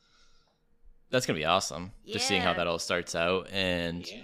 [1.11, 1.93] that's going to be awesome.
[2.07, 4.21] Just seeing how that all starts out, and yeah.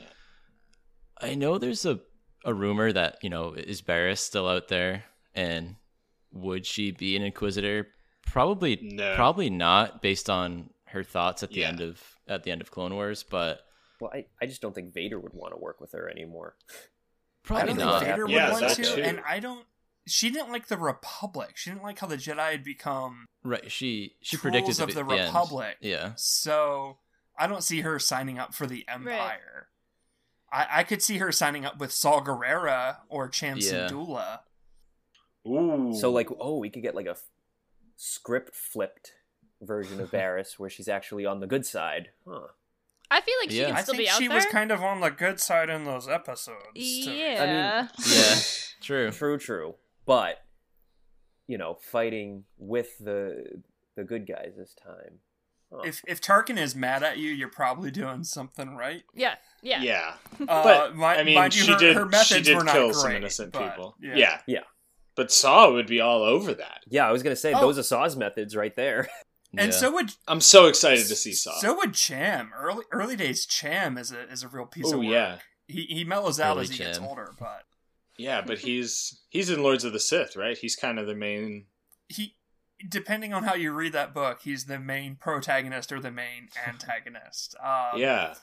[1.23, 2.01] I know there's a
[2.45, 5.77] a rumor that you know is Barris still out there, and
[6.33, 7.87] would she be an Inquisitor?
[8.27, 9.15] Probably, No.
[9.15, 11.69] probably not, based on her thoughts at the Yeah.
[11.69, 13.61] end of at the end of Clone Wars, but
[14.01, 16.57] Well, I, I just don't think Vader would want to work with her anymore.
[16.69, 16.75] I
[17.45, 18.01] probably don't not.
[18.03, 19.03] think Vader Yeah, would want to, too.
[19.03, 19.65] and I don't.
[20.07, 21.53] She didn't like the Republic.
[21.57, 23.25] She didn't like how the Jedi had become.
[23.43, 23.71] Right?
[23.71, 25.27] She she Tools predicted of at the the end.
[25.29, 25.77] Republic.
[25.81, 26.99] Yeah, So
[27.39, 29.69] I don't see her signing up for the Empire.
[30.53, 33.89] I, I could see her signing up with Saw Gerrera or Cham Yeah.
[33.89, 34.41] Syndulla.
[35.47, 35.95] Ooh.
[35.99, 37.23] So like, oh, we could get like a f-
[37.97, 39.13] script flipped
[39.61, 42.11] version of Barris where she's actually on the good side.
[42.27, 42.49] Huh.
[43.11, 43.67] I feel like she Yeah.
[43.69, 44.37] can I still think be out she there.
[44.37, 46.59] was kind of on the good side in those episodes.
[46.75, 46.81] too.
[46.81, 47.89] yeah.
[48.07, 48.37] yeah,
[48.81, 49.11] true.
[49.11, 49.75] True, true.
[50.07, 50.39] But
[51.47, 53.63] you know, fighting with the
[53.97, 55.21] the good guys this time.
[55.73, 55.83] Huh.
[55.85, 59.03] If if Tarkin is mad at you, you're probably doing something right.
[59.15, 60.15] yeah, yeah, yeah.
[60.49, 61.97] Uh, But mi- I mean, mind you, she her, did.
[61.97, 63.97] her methods she did were not kill great, some innocent but, people.
[64.01, 64.15] Yeah.
[64.17, 64.41] Yeah.
[64.47, 64.61] Yeah.
[65.17, 66.81] But Saw would be all over that.
[66.89, 67.61] yeah, I was gonna say Oh.
[67.61, 69.09] those are Saw's methods right there.
[69.57, 69.79] And Yeah.
[69.79, 71.57] so would I'm so excited to see Saw.
[71.61, 72.51] So would Cham.
[72.53, 75.07] Early early days Cham is a is a real piece Oh, of work.
[75.13, 75.39] yeah.
[75.69, 77.63] He he mellows out Early as he gets older, but
[78.17, 80.57] yeah, but he's he's in Lords of the Sith, right?
[80.57, 81.67] He's kind of the main.
[82.09, 82.37] he
[82.89, 87.57] depending on how you read that book, he's the main protagonist or the main antagonist.
[87.63, 88.35] Um, yeah.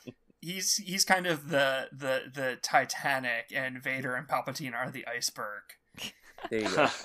[0.42, 5.64] he's he's kind of the the the Titanic, and Vader and Palpatine are the iceberg.
[6.50, 6.88] There you go.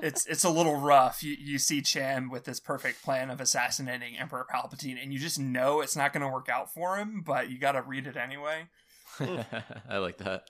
[0.00, 1.22] It's it's a little rough.
[1.22, 5.38] You you see Cham with this perfect plan of assassinating Emperor Palpatine, and you just
[5.38, 8.16] know it's not going to work out for him, but you got to read it
[8.16, 8.68] anyway.
[9.20, 10.48] I like that.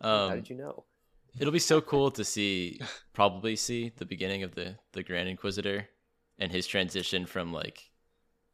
[0.00, 0.84] How Um, did you know?
[1.38, 2.80] It'll be so cool to see,
[3.12, 5.88] probably see the beginning of the the Grand Inquisitor
[6.38, 7.90] and his transition from like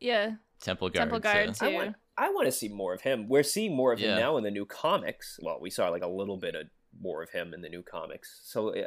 [0.01, 0.32] yeah.
[0.61, 1.03] Temple Guard.
[1.11, 1.72] Temple Guard so- too.
[1.72, 3.28] I want, I want to see more of him.
[3.28, 5.38] We're seeing more of him now in the new comics.
[5.42, 6.66] Well, we saw like a little bit of
[7.01, 8.40] more of him in the new comics.
[8.45, 8.86] So uh, you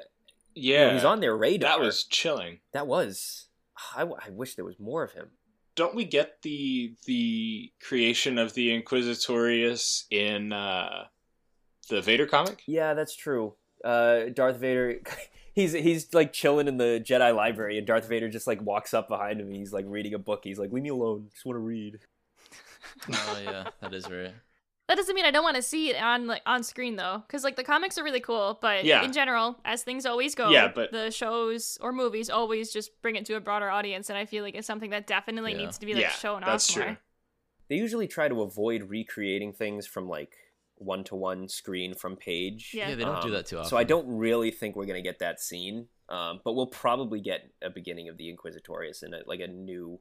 [0.56, 1.70] Yeah, he's on their radar.
[1.78, 2.60] that was chilling.
[2.74, 3.48] that was.
[3.96, 5.28] I, w- I wish there was more of him.
[5.76, 11.06] Don't we get the the creation of the Inquisitorius in uh,
[11.88, 12.64] the Vader comic?
[12.66, 13.54] Yeah, that's true.
[13.84, 15.00] Uh, Darth Vader.
[15.54, 19.08] He's, he's like chilling in the Jedi library, and Darth Vader just like walks up
[19.10, 19.48] behind him.
[19.48, 20.42] And he's like reading a book.
[20.44, 21.30] He's like, "Leave me alone.
[21.34, 21.98] Just want to read."
[23.12, 24.34] Oh yeah, that is right.
[24.88, 27.44] That doesn't mean I don't want to see it on like on screen though, because
[27.44, 28.60] like the comics are really cool.
[28.62, 29.04] But Yeah.
[29.04, 33.16] in general, as things always go, Yeah, but- the shows or movies always just bring
[33.16, 35.58] it to a broader audience, and I feel like it's something that definitely Yeah.
[35.58, 36.86] needs to be like yeah, shown that's off true.
[36.86, 36.98] more.
[37.68, 40.38] They usually try to avoid recreating things from like
[40.78, 42.72] one to one screen from page.
[42.74, 42.90] Yeah.
[42.90, 43.70] Yeah, they don't do Um, that too often.
[43.70, 45.88] So I don't really think we're gonna get that scene.
[46.10, 50.00] Um, but we'll probably get a beginning of the Inquisitorius and a, like a new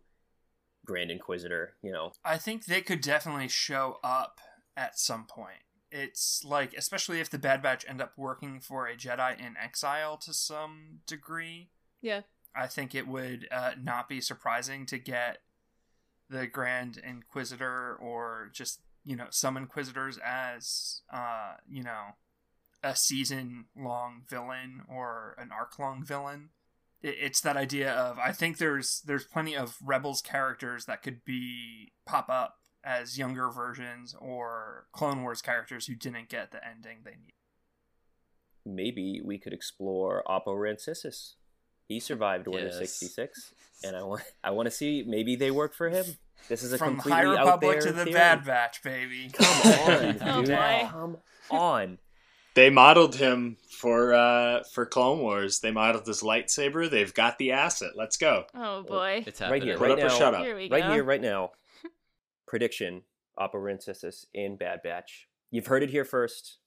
[0.84, 1.74] Grand Inquisitor.
[1.82, 4.40] You know, I think they could definitely show up
[4.76, 5.58] at some point.
[5.90, 10.16] It's like, especially if the Bad Batch end up working for a Jedi in exile
[10.18, 11.70] to some degree,
[12.02, 12.22] Yeah.
[12.54, 15.38] I think it would uh, not be surprising to get
[16.30, 22.16] the Grand Inquisitor or just, you know, some Inquisitors as, uh, you know,
[22.82, 26.50] a season long villain or an arc long villain.
[27.02, 31.92] It's that idea of I think there's there's plenty of Rebels characters that could be
[32.04, 37.12] pop up as younger versions or Clone Wars characters who didn't get the ending they
[37.12, 37.34] need.
[38.64, 41.34] maybe we could explore Oppo Rancisis.
[41.88, 42.78] He survived Order Yes.
[42.78, 43.52] sixty six,
[43.84, 46.04] and I want I want to see maybe they work for him.
[46.48, 48.14] This is a From completely High out Republic there to the theory.
[48.14, 49.30] Bad Batch, baby.
[49.32, 50.48] Come on, Oh, dude.
[50.50, 50.88] boy.
[50.90, 51.16] Come
[51.50, 51.98] on.
[52.54, 55.60] They modeled him for uh, for Clone Wars.
[55.60, 56.88] They modeled his lightsaber.
[56.88, 57.90] They've got the asset.
[57.96, 58.44] Let's go.
[58.54, 59.24] Oh boy.
[59.26, 60.18] It's Right here, Put right up or now.
[60.18, 60.44] shut up.
[60.44, 60.92] Here we right go.
[60.94, 61.50] here, right now.
[62.46, 63.02] Prediction:
[63.38, 65.26] Oppo Rancisis in Bad Batch.
[65.50, 66.58] You've heard it here first.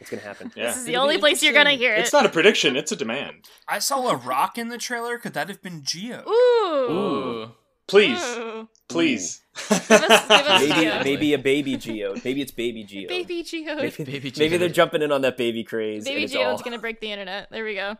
[0.00, 0.52] It's gonna happen.
[0.56, 0.66] Yeah.
[0.68, 2.00] This is the It'll only place you're gonna hear it.
[2.00, 2.76] It's not a prediction.
[2.76, 3.48] It's a demand.
[3.68, 5.18] I saw a rock in the trailer.
[5.18, 6.24] Could that have been Geo?
[6.28, 6.90] Ooh.
[6.90, 7.50] Ooh.
[7.90, 8.68] Please, Ooh.
[8.88, 9.42] please.
[9.68, 11.04] Give us, give us Maybe, Geo.
[11.04, 12.14] maybe a baby Geo.
[12.24, 13.08] Maybe it's baby Geo.
[13.08, 13.74] Baby Geo.
[13.74, 16.04] Maybe, Baby maybe they're jumping in on that baby craze.
[16.04, 16.58] Baby and it's Geo's all...
[16.58, 17.48] gonna break the internet.
[17.50, 17.96] There we go.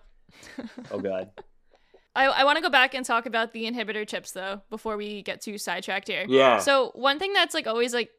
[0.93, 1.31] Oh god.
[2.15, 5.23] I, I want to go back and talk about the inhibitor chips though before we
[5.23, 6.25] get too sidetracked here.
[6.29, 6.59] Yeah.
[6.59, 8.11] So one thing that's like always like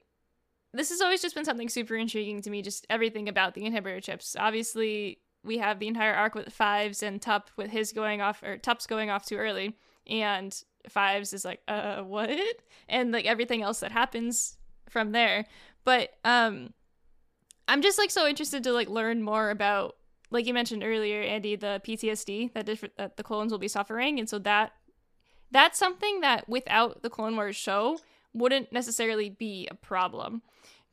[0.74, 4.03] this has always just been something super intriguing to me, just everything about the inhibitor
[4.03, 4.36] chips.
[4.38, 8.57] Obviously, we have the entire arc with Fives and Tup with his going off or
[8.57, 12.29] Tup's going off too early, and Fives is like, uh, what?
[12.89, 14.57] And like everything else that happens
[14.89, 15.45] from there.
[15.84, 16.73] But um,
[17.67, 19.95] I'm just like so interested to like learn more about,
[20.29, 24.19] like you mentioned earlier, Andy, the PTSD that diff- that the clones will be suffering,
[24.19, 24.73] and so that
[25.51, 27.99] that's something that without the Clone Wars show
[28.34, 30.41] wouldn't necessarily be a problem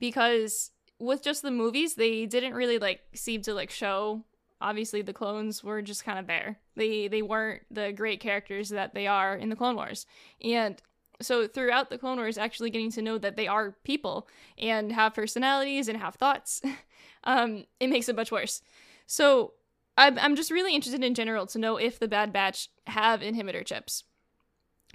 [0.00, 4.24] because with just the movies they didn't really like seem to like show
[4.60, 6.58] obviously the clones were just kind of there.
[6.76, 10.06] They they weren't the great characters that they are in the clone wars.
[10.42, 10.80] And
[11.20, 15.14] so throughout the clone wars actually getting to know that they are people and have
[15.14, 16.62] personalities and have thoughts
[17.24, 18.62] um it makes it much worse.
[19.06, 19.54] So
[19.96, 23.64] I'm, I'm just really interested in general to know if the bad batch have inhibitor
[23.64, 24.04] chips.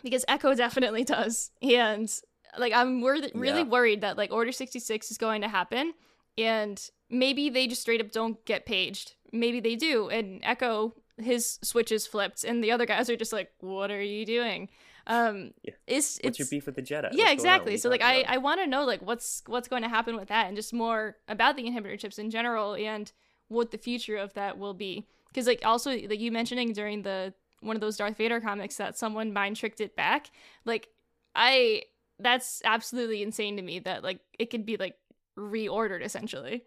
[0.01, 1.51] Because echo definitely does.
[1.61, 2.09] And
[2.57, 3.63] like i'm wor- really Yeah.
[3.63, 5.93] worried that like order 66 is going to happen
[6.37, 11.59] and maybe they just straight up don't get paged maybe they do and echo his
[11.61, 14.69] switch is flipped and the other guys are just like what are you doing
[15.07, 15.73] um Yeah.
[15.85, 17.09] it's What's your beef with the Jedi?
[17.11, 18.33] Yeah going exactly What are you so like talking i about?
[18.33, 21.17] i want to know like what's what's going to happen with that and just more
[21.27, 23.11] about the inhibitor chips in general and
[23.49, 27.33] what the future of that will be because like also like you mentioning during the
[27.59, 30.31] one of those darth vader comics that someone mind tricked it back
[30.65, 30.87] like
[31.35, 31.81] i
[32.19, 34.95] that's absolutely insane to me that like it could be like
[35.37, 36.63] reordered essentially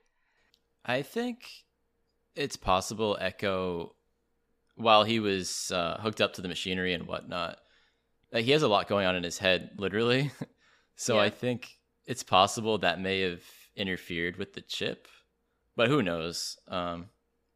[0.84, 1.64] I think
[2.36, 3.94] it's possible Echo,
[4.76, 7.58] while he was uh, hooked up to the machinery and whatnot,
[8.32, 10.30] like he has a lot going on in his head, literally.
[10.96, 11.22] so Yeah.
[11.22, 11.70] I think
[12.04, 13.42] it's possible that may have
[13.74, 15.08] interfered with the chip,
[15.74, 16.58] but who knows?
[16.68, 17.06] Um,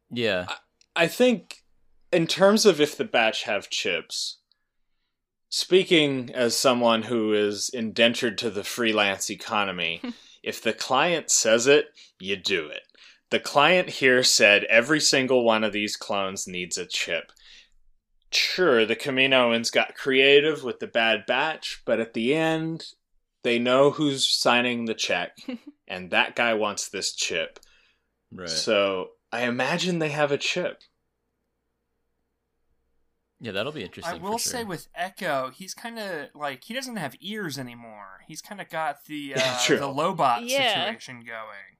[0.09, 0.47] yeah,
[0.95, 1.63] I think,
[2.11, 4.39] in terms of if the batch have chips,
[5.49, 10.01] speaking as someone who is indentured to the freelance economy,
[10.43, 11.87] if the client says it,
[12.19, 12.83] you do it.
[13.31, 17.31] The client here said every single one of these clones needs a chip.
[18.31, 22.85] Sure, the Kaminoans got creative with the Bad Batch, but at the end,
[23.43, 25.37] they know who's signing the check,
[25.87, 27.59] and that guy wants this chip.
[28.33, 28.49] right.
[28.49, 30.81] So I imagine they have a chip.
[33.39, 34.19] Yeah, that'll be interesting.
[34.19, 38.19] I will for say with Echo, he's kind of like he doesn't have ears anymore.
[38.27, 40.73] He's kind of got the Yeah, uh, the Lobot Yeah.
[40.73, 41.77] situation going.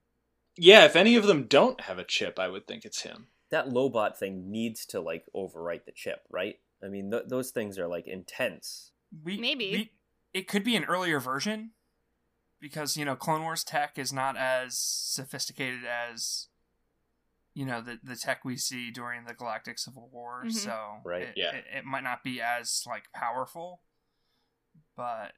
[0.58, 3.28] Yeah, if any of them don't have a chip, I would think it's him.
[3.50, 6.56] That Lobot thing needs to like overwrite the chip, right?
[6.84, 8.92] I mean, th- those things are like intense.
[9.24, 9.72] We Maybe.
[9.72, 9.92] we,
[10.34, 11.72] it could be an earlier version
[12.60, 16.48] because you know Clone Wars tech is not as sophisticated as
[17.54, 20.44] you know the the tech we see during the Galactic Civil War.
[20.46, 20.54] Mhm.
[20.54, 21.24] So Right.
[21.24, 21.54] it, Yeah.
[21.56, 23.82] it, it might not be as like powerful,
[24.96, 25.34] but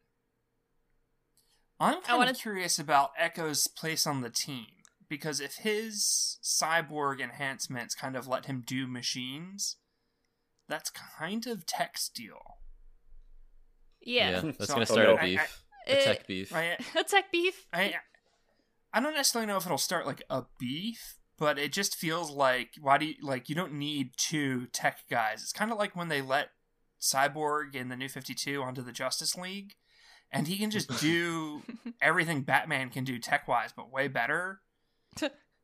[1.80, 4.68] I'm kind wanna- of curious about Echo's place on the team
[5.09, 9.77] because if his cyborg enhancements kind of let him do machines,
[10.67, 12.39] that's kind of tech steal.
[14.01, 14.39] yeah, Yeah.
[14.41, 15.15] that's So- gonna Oh, start no.
[15.17, 16.51] a beef, a tech beef.
[16.51, 16.95] Right?
[16.95, 17.67] a tech beef.
[17.71, 17.95] I
[18.93, 22.71] I don't necessarily know if it'll start like a beef, but it just feels like
[22.79, 25.41] why do you like you don't need two tech guys.
[25.41, 26.49] It's kind of like when they let
[27.01, 29.73] Cyborg in the New 52 onto the Justice League
[30.31, 31.63] and he can just do
[32.01, 34.61] everything Batman can do tech-wise but way better.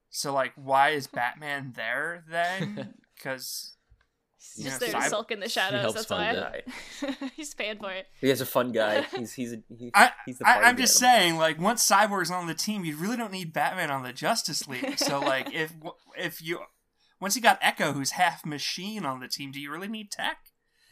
[0.10, 2.94] So like why is Batman there then?
[3.24, 3.74] Cuz
[4.56, 5.82] He's Yeah, just there so to I- sulk in the shadows.
[5.82, 7.28] helps That's fund why.
[7.36, 8.08] He's paying for it.
[8.22, 9.02] He's a fun guy.
[9.18, 12.48] He's he's a, he, I, he's the I, i'm just saying, like, once Cyborg's on
[12.48, 14.98] the team, you really don't need Batman on the Justice League.
[14.98, 15.74] So, like, if
[16.18, 16.62] if you
[17.20, 20.38] once you got Echo, who's half machine on the team, do you really need Tech?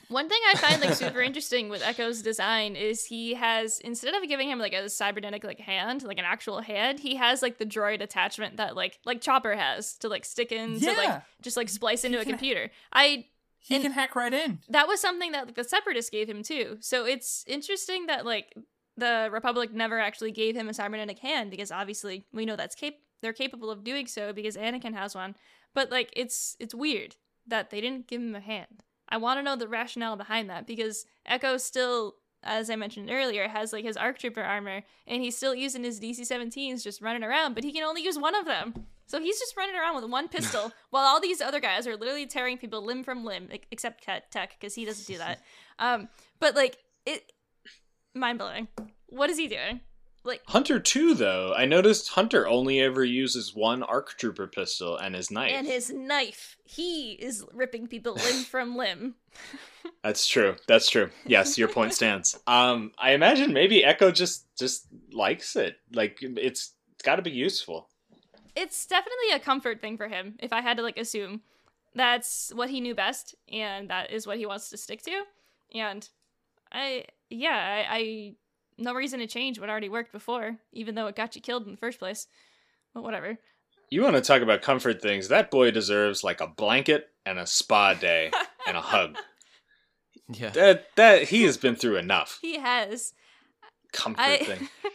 [0.09, 4.27] One thing I find like super interesting with Echo's design is he has instead of
[4.27, 7.65] giving him like a cybernetic like hand, like an actual hand, he has like the
[7.65, 11.67] droid attachment that like like Chopper has to like stick in to like just like
[11.69, 12.71] splice into a can- computer.
[12.93, 13.25] I
[13.59, 14.59] He And- can hack right in.
[14.69, 16.77] that was something that like, the separatists gave him too.
[16.79, 18.53] So it's interesting that like
[18.95, 22.93] the Republic never actually gave him a cybernetic hand because obviously we know that's cap-
[23.21, 25.35] they're capable of doing so because Anakin has one.
[25.73, 28.83] But like it's it's weird that they didn't give him a hand.
[29.09, 33.47] I want to know the rationale behind that because Echo still as I mentioned earlier,
[33.47, 37.23] has like his ARC Trooper armor, and he's still using his DC 17s just running
[37.23, 38.85] around, but he can only use one of them.
[39.05, 42.25] So he's just running around with one pistol while all these other guys are literally
[42.25, 45.39] tearing people limb from limb, except Tech because he doesn't do that.
[45.79, 47.31] Um, but like it,
[48.15, 48.67] mind blowing.
[49.09, 49.81] What is he doing?
[50.27, 51.53] Like Hunter too, though.
[51.55, 55.53] I noticed Hunter only ever uses one ARC Trooper pistol and his knife.
[55.53, 59.15] and his knife, he is ripping people limb from limb.
[60.03, 60.57] That's true.
[60.67, 61.11] That's true.
[61.25, 62.37] Yes, your point stands.
[62.45, 65.77] Um, I imagine maybe Echo just just likes it.
[65.93, 67.87] Like it's it's got to be useful.
[68.53, 70.35] It's definitely a comfort thing for him.
[70.39, 71.41] If I had to like assume,
[71.95, 75.23] that's what he knew best, and that is what he wants to stick to.
[75.73, 76.07] And
[76.71, 78.33] I, yeah, I, I
[78.77, 81.71] no reason to change what already worked before, even though it got you killed in
[81.71, 82.27] the first place.
[82.93, 83.37] But whatever.
[83.89, 85.29] You want to talk about comfort things?
[85.29, 88.31] That boy deserves like a blanket and a spa day
[88.67, 89.17] and a hug.
[90.29, 90.49] Yeah.
[90.49, 93.13] That that he has been through enough He has.
[93.93, 94.67] comfort I thing.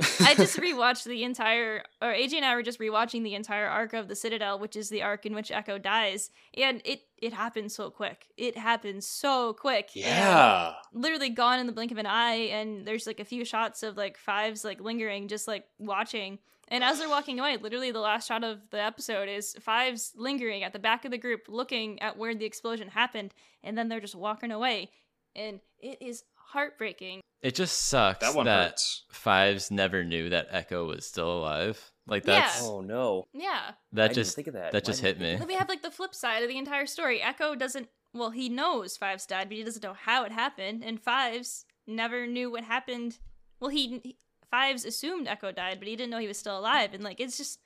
[0.20, 3.92] I just rewatched the entire, or AJ and I were just rewatching the entire arc
[3.92, 7.74] of the Citadel, which is the arc in which Echo dies, and it it happens
[7.74, 8.26] so quick.
[8.36, 9.90] It happens so quick.
[9.94, 10.72] and Yeah.
[10.92, 12.48] literally gone in the blink of an eye.
[12.50, 16.40] And there's like a few shots of like fives like lingering, just like watching.
[16.66, 20.64] And as they're walking away, literally the last shot of the episode is fives lingering
[20.64, 24.00] at the back of the group, looking at where the explosion happened, and then they're
[24.00, 24.90] just walking away,
[25.36, 27.20] and it is heartbreaking.
[27.42, 29.04] It just sucks That one that hurts.
[29.10, 31.92] Fives never knew that Echo was still alive.
[32.06, 32.68] Like that's Yeah.
[32.68, 33.24] Oh no!
[33.32, 33.62] Yeah.
[33.70, 34.72] I that didn't just think of that.
[34.72, 35.38] that Why just didn't hit I think me.
[35.40, 37.20] Then we have like the flip side of the entire story.
[37.22, 37.88] Echo doesn't.
[38.14, 40.82] Well, he knows Fives died, but he doesn't know how it happened.
[40.84, 43.18] And Fives never knew what happened.
[43.60, 44.16] Well, he, he
[44.50, 46.92] Fives assumed Echo died, but he didn't know he was still alive.
[46.92, 47.58] And like, it's just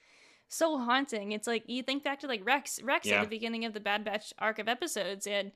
[0.49, 1.33] so haunting.
[1.33, 3.16] It's like you think back to like Rex, Rex Yeah.
[3.16, 5.51] at the beginning of the Bad Batch arc of episodes, and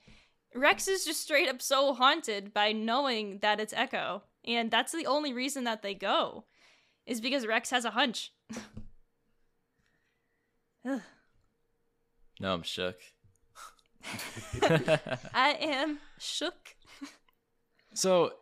[0.54, 5.06] Rex is just straight up so haunted by knowing that it's Echo, and that's the
[5.06, 6.44] only reason that they go,
[7.06, 8.32] is because Rex has a hunch.
[12.42, 12.96] No, I'm shook.
[15.34, 16.74] I am shook.
[17.92, 18.32] So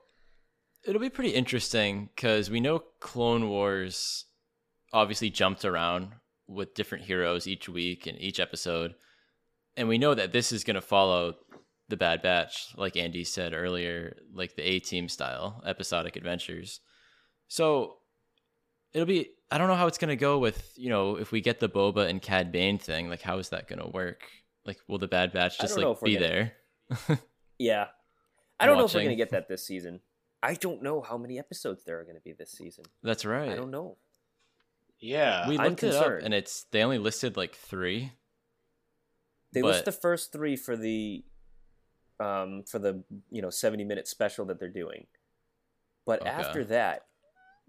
[0.84, 4.26] it'll be pretty interesting because we know Clone Wars
[4.92, 6.12] obviously jumped around
[6.46, 8.94] with different heroes each week and each episode.
[9.76, 11.34] And we know that this is going to follow
[11.88, 16.80] the Bad Batch, like Andy said earlier, like the A Team style episodic adventures.
[17.48, 17.96] So
[18.92, 21.40] it'll be, I don't know how it's going to go with, you know, if we
[21.40, 24.22] get the Boba and Cad Bane thing, like how is that going to work?
[24.66, 27.18] Like, will the Bad Batch just like be gonna- there?
[27.58, 27.88] Yeah,
[28.60, 30.00] I don't know if we're gonna get that this season.
[30.42, 32.84] I don't know how many episodes there are gonna be this season.
[33.02, 33.50] That's right.
[33.50, 33.96] I don't know.
[35.00, 35.48] Yeah.
[35.48, 38.12] we I'm looked it up and it's they only listed like three
[39.52, 41.24] They list the first three for the
[42.20, 45.06] um, for the you know 70 minute special that they're doing.
[46.06, 46.30] But Okay.
[46.30, 47.04] after that,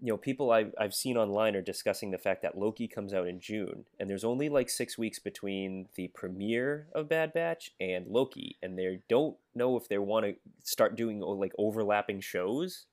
[0.00, 3.26] you know, people I've, I've seen online are discussing the fact that Loki comes out
[3.28, 8.06] in June, and there's only like six weeks between the premiere of Bad Batch and
[8.06, 12.86] Loki, and they don't know if they want to start doing oh, like overlapping shows,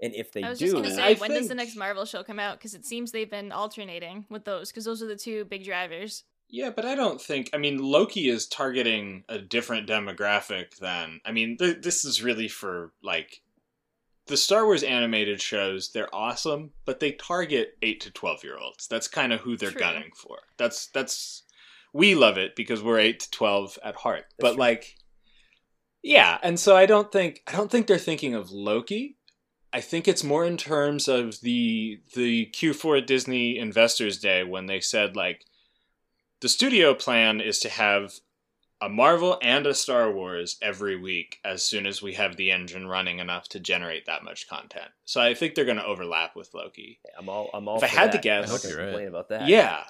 [0.00, 2.06] and if they I was do, just gonna say, I when does the next Marvel
[2.06, 2.58] show come out?
[2.58, 6.24] Because it seems they've been alternating with those, because those are the two big drivers.
[6.50, 7.50] Yeah, but I don't think.
[7.52, 11.20] I mean, Loki is targeting a different demographic than.
[11.24, 13.42] I mean, th- this is really for like
[14.26, 15.90] the Star Wars animated shows.
[15.92, 18.86] They're awesome, but they target eight to twelve year olds.
[18.88, 19.80] That's kind of who they're True.
[19.80, 20.38] gunning for.
[20.56, 21.42] That's that's
[21.92, 24.24] we love it because we're eight to twelve at heart.
[24.38, 24.58] but true.
[24.58, 24.96] like,
[26.02, 29.16] yeah, and so I don't think I don't think they're thinking of Loki.
[29.70, 34.80] I think it's more in terms of the the Q4 Disney Investors Day when they
[34.80, 35.44] said like
[36.40, 38.14] the studio plan is to have
[38.80, 42.86] a Marvel and a Star Wars every week as soon as we have the engine
[42.86, 44.90] running enough to generate that much content.
[45.04, 47.00] So I think they're going to overlap with Loki.
[47.18, 47.78] I'm all I'm all.
[47.78, 48.22] If I for had to that.
[48.22, 48.86] guess- I'm I not hope you're right.
[48.86, 49.48] complain about that.
[49.48, 49.84] Yeah.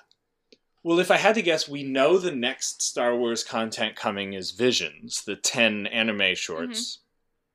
[0.84, 4.52] Well, if I had to guess, we know the next Star Wars content coming is
[4.52, 6.34] Visions, the 10 anime mm-hmm.
[6.34, 7.00] shorts.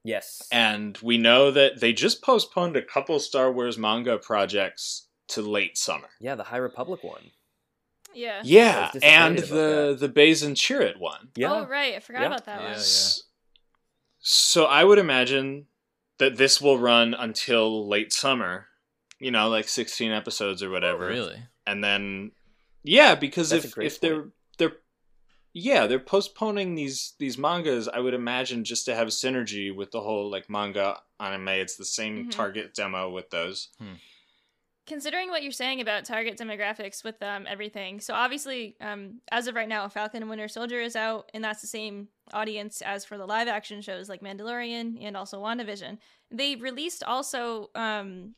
[0.04, 0.46] Yes.
[0.52, 5.78] And we know that they just postponed a couple Star Wars manga projects to late
[5.78, 6.10] summer.
[6.20, 7.32] yeah, the High Republic one.
[8.14, 8.42] Yeah.
[8.44, 11.30] Yeah, and about the the Baze and Chirrut one.
[11.36, 11.52] Yeah.
[11.54, 12.28] Oh right, I forgot Yeah.
[12.28, 12.74] about that Yeah, one.
[12.76, 13.24] S-
[14.20, 15.68] So I would imagine
[16.20, 18.68] that this will run until late summer.
[19.20, 21.08] You know, like 16 episodes or whatever.
[21.08, 21.42] Really?
[21.66, 22.32] And then
[22.84, 24.26] yeah, because That's a if great if they're
[24.58, 24.78] they're
[25.54, 30.02] yeah, they're postponing these these mangas, I would imagine just to have synergy with the
[30.02, 31.48] whole like manga anime.
[31.50, 32.32] It's the same Mhm.
[32.32, 33.70] target demo with those.
[34.86, 39.56] Considering what you're saying about target demographics with um, everything, so obviously, um, as of
[39.56, 43.18] right now, Falcon and Winter Soldier is out, and that's the same audience as for
[43.18, 46.00] the live action shows like Mandalorian and also WandaVision.
[46.32, 48.36] They released also um,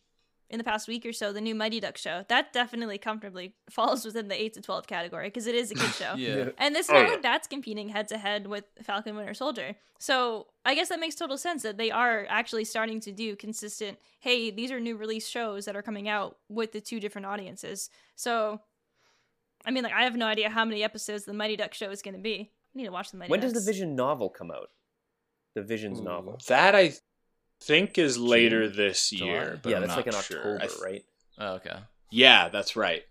[0.50, 2.24] in the past week or so the new Mighty Duck show.
[2.30, 5.90] That definitely comfortably falls within the 8 to 12 category because it is a kid
[5.94, 6.14] show.
[6.16, 6.50] Yeah.
[6.58, 7.18] And this Oh, now yeah.
[7.22, 9.76] that's competing head to head with Falcon Winter Soldier.
[10.00, 13.98] So I guess that makes total sense that they are actually starting to do consistent,
[14.20, 17.90] hey, these are new release shows that are coming out with the two different audiences.
[18.16, 18.62] So
[19.66, 22.02] I mean like I have no idea how many episodes the Mighty Duck show is
[22.04, 22.52] gonna be.
[22.76, 24.70] I need to watch the Mighty When does the Vision novel come out?
[25.56, 26.38] The Visions Ooh, novel.
[26.50, 26.94] That I
[27.62, 29.28] think is later this July?
[29.32, 29.60] year.
[29.62, 30.38] But yeah, I'm that's like in not sure.
[30.40, 31.06] October, th- right?
[31.40, 31.78] Oh, okay.
[32.12, 33.04] Yeah, that's right.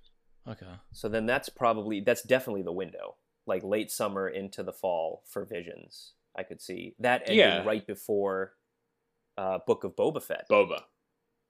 [0.49, 0.66] Okay.
[0.92, 3.16] So then that's probably that's definitely the window,
[3.47, 6.12] like late summer into the fall for Visions.
[6.36, 7.64] I could see that ending Yeah.
[7.64, 8.53] right before
[9.38, 10.47] uh, Book of Boba Fett.
[10.51, 10.82] Boba.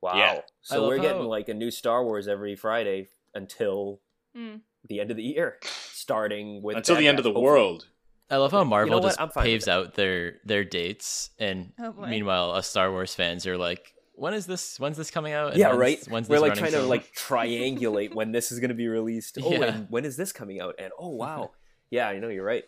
[0.01, 0.16] wow!
[0.16, 0.40] Yeah.
[0.62, 4.01] So we're getting how- like a new Star Wars every Friday until
[4.36, 4.61] Mm.
[4.88, 5.59] the end of the year,
[5.92, 7.45] starting with Until the end of the hopefully.
[7.45, 7.88] world.
[8.30, 9.08] I love how Marvel what?
[9.08, 13.14] just I'm fine with paves out their their dates, and Oh, meanwhile, us Star Wars
[13.14, 14.80] fans are like, "When is this?
[14.80, 16.08] When's this coming out?" And Yeah, when's- right.
[16.08, 18.88] When's We're this like trying to till?" like triangulate when this is going to be
[18.88, 19.36] released.
[19.44, 19.64] Oh, Yeah.
[19.64, 20.74] and when is this coming out?
[20.78, 21.52] And oh wow,
[21.90, 22.64] yeah, I know you're right.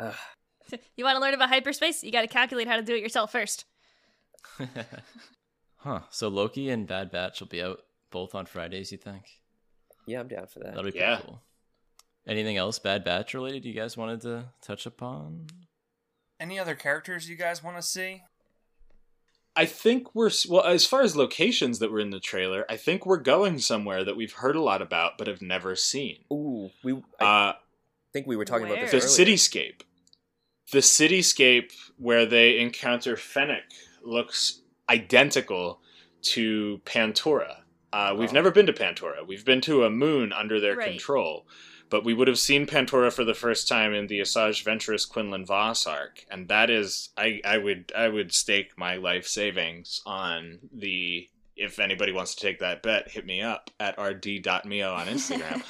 [0.00, 0.14] Ugh.
[0.96, 2.02] you want to learn about hyperspace?
[2.02, 3.66] You got to calculate how to do it yourself first.
[5.76, 6.00] huh?
[6.10, 7.78] So Loki and Bad Batch will be out
[8.10, 8.90] both on Fridays.
[8.92, 9.24] You think?
[10.06, 10.68] yeah, I'm down for that.
[10.74, 11.20] That'll be pretty Yeah.
[11.24, 11.42] cool.
[12.26, 15.46] Anything else Bad Batch related you guys wanted to touch upon?
[16.40, 18.22] Any other characters you guys want to see?
[19.56, 22.64] I think we're well as far as locations that were in the trailer.
[22.68, 26.24] I think we're going somewhere that we've heard a lot about but have never seen.
[26.32, 27.00] Ooh, we.
[27.20, 27.52] I Uh,
[28.12, 29.34] think we were talking about this the earlier.
[29.36, 29.82] cityscape,
[30.72, 33.62] the cityscape where they encounter Fennec
[34.02, 35.80] looks identical
[36.22, 37.58] to Pantora.
[37.92, 38.32] Uh, we've Oh.
[38.32, 39.24] never been to Pantora.
[39.24, 40.90] We've been to a moon under their Right.
[40.90, 41.46] control,
[41.94, 45.46] but we would have seen Pantora for the first time in the Asajj Ventress Quinlan
[45.46, 50.58] Vos arc, and that is, I, I would, I would stake my life savings on
[50.72, 51.28] the.
[51.54, 55.62] If anybody wants to take that bet, hit me up at rd.mio on Instagram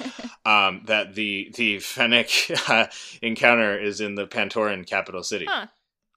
[0.47, 2.31] um, that the the Fennec
[2.67, 2.87] uh,
[3.21, 5.45] encounter is in the Pantoran capital city.
[5.47, 5.67] Huh.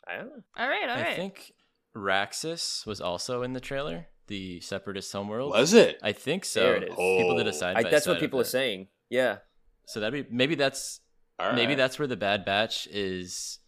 [0.07, 0.43] I don't know.
[0.57, 1.53] All right, all I think
[1.95, 5.51] Raxus was also in the trailer, the Separatist homeworld.
[5.51, 5.99] Was it?
[6.03, 6.61] I think so.
[6.63, 6.89] There it is.
[6.95, 7.53] People did a Oh.
[7.53, 8.89] side I, by that's side what people are saying.
[9.11, 9.39] Yeah.
[9.89, 11.01] So that'd be maybe that's
[11.39, 13.59] All maybe that's where the Bad Batch is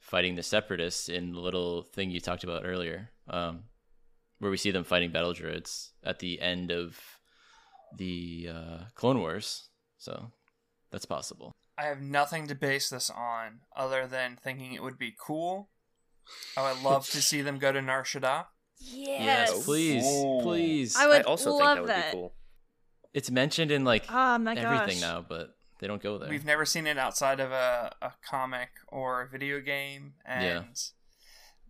[0.00, 3.64] fighting the Separatists in the little thing you talked about earlier, um,
[4.40, 6.98] where we see them fighting battle droids at the end of
[7.96, 9.68] the uh, Clone Wars.
[9.96, 10.32] So
[10.90, 11.52] that's possible.
[11.78, 15.70] I have nothing to base this on other than thinking it would be cool.
[16.56, 18.46] I would love to see them go to Nar Shaddaa.
[18.80, 19.64] yes.
[19.64, 20.40] please, Ooh.
[20.42, 20.96] please.
[20.96, 22.34] I I would also love think that would be cool.
[23.14, 25.00] It's mentioned in like Oh my everything gosh.
[25.00, 26.28] now, but they don't go there.
[26.28, 30.78] We've never seen it outside of a, a comic or a video game, and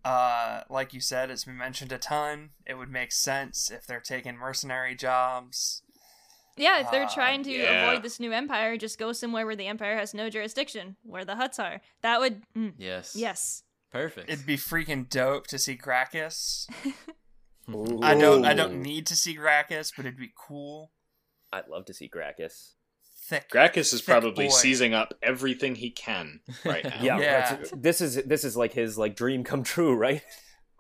[0.05, 2.51] uh, like you said, it's been mentioned a ton.
[2.67, 5.83] It would make sense if they're taking mercenary jobs.
[6.57, 7.85] Yeah, if they're Uh, trying to yeah.
[7.87, 11.35] avoid this new empire, just go somewhere where the empire has no jurisdiction, where the
[11.35, 11.81] Hutts are.
[12.03, 13.15] That would, mm, yes.
[13.17, 13.63] yes.
[13.91, 14.29] Perfect.
[14.31, 16.69] It'd be freaking dope to see Gracchus.
[18.03, 20.91] I don't I don't need to see Gracchus, but it'd be cool.
[21.53, 22.75] I'd love to see Gracchus.
[23.31, 23.49] Thick.
[23.51, 24.53] Gracchus is thick probably boy.
[24.53, 27.01] seizing up everything he can right now.
[27.01, 27.41] Yeah, Yeah.
[27.51, 30.23] that's- this is this is like his like dream come true, right?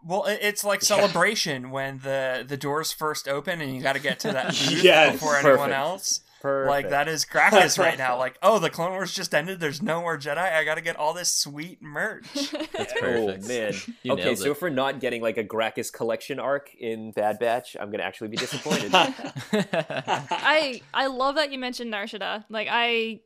[0.04, 0.96] Well, it's like Yeah.
[0.96, 4.82] celebration when the the doors first open and you got to get to that booth
[4.82, 5.12] Yes.
[5.12, 6.20] before anyone else.
[6.40, 6.70] Perfect.
[6.70, 8.10] Like that is Gracchus right now.
[8.20, 9.60] Like, oh, the Clone Wars just ended.
[9.60, 10.36] There's no more Jedi.
[10.36, 12.26] I got to get all this sweet merch.
[12.72, 13.72] That's Oh man.
[14.02, 14.50] You okay, so it.
[14.50, 18.28] if we're not getting like a Gracchus collection arc in Bad Batch, I'm gonna actually
[18.28, 18.90] be disappointed.
[18.94, 22.44] I I love that you mentioned Nar Shaddaa.
[22.50, 23.20] Like I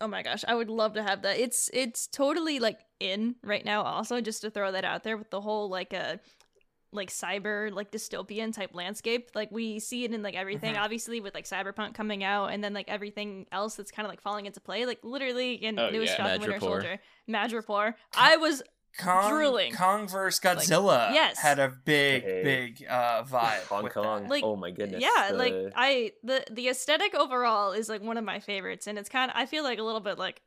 [0.00, 1.38] oh my gosh, I would love to have that.
[1.38, 5.30] It's it's totally like in right now also just to throw that out there with
[5.30, 6.16] the whole like uh
[6.92, 9.30] like cyber like dystopian type landscape.
[9.34, 10.80] Like we see it in like everything Mhm.
[10.82, 14.20] obviously with like Cyberpunk coming out and then like everything else that's kind of like
[14.20, 14.86] falling into play.
[14.86, 16.26] Like literally in Oh, Newest yeah.
[16.26, 17.94] Falcon Winter Soldier, Madripoor.
[18.16, 18.62] I was
[18.98, 19.72] Kong, Drooling.
[19.72, 20.40] Kong vs.
[20.40, 21.38] Godzilla yes.
[21.38, 22.42] had a big, Hey.
[22.42, 23.62] big uh, vibe.
[23.68, 24.22] Hong Kong.
[24.24, 24.30] that.
[24.30, 25.00] Like, oh my goodness.
[25.00, 29.08] yeah, like I the the aesthetic overall is like one of my favorites, and it's
[29.08, 30.42] kind of I feel like a little bit like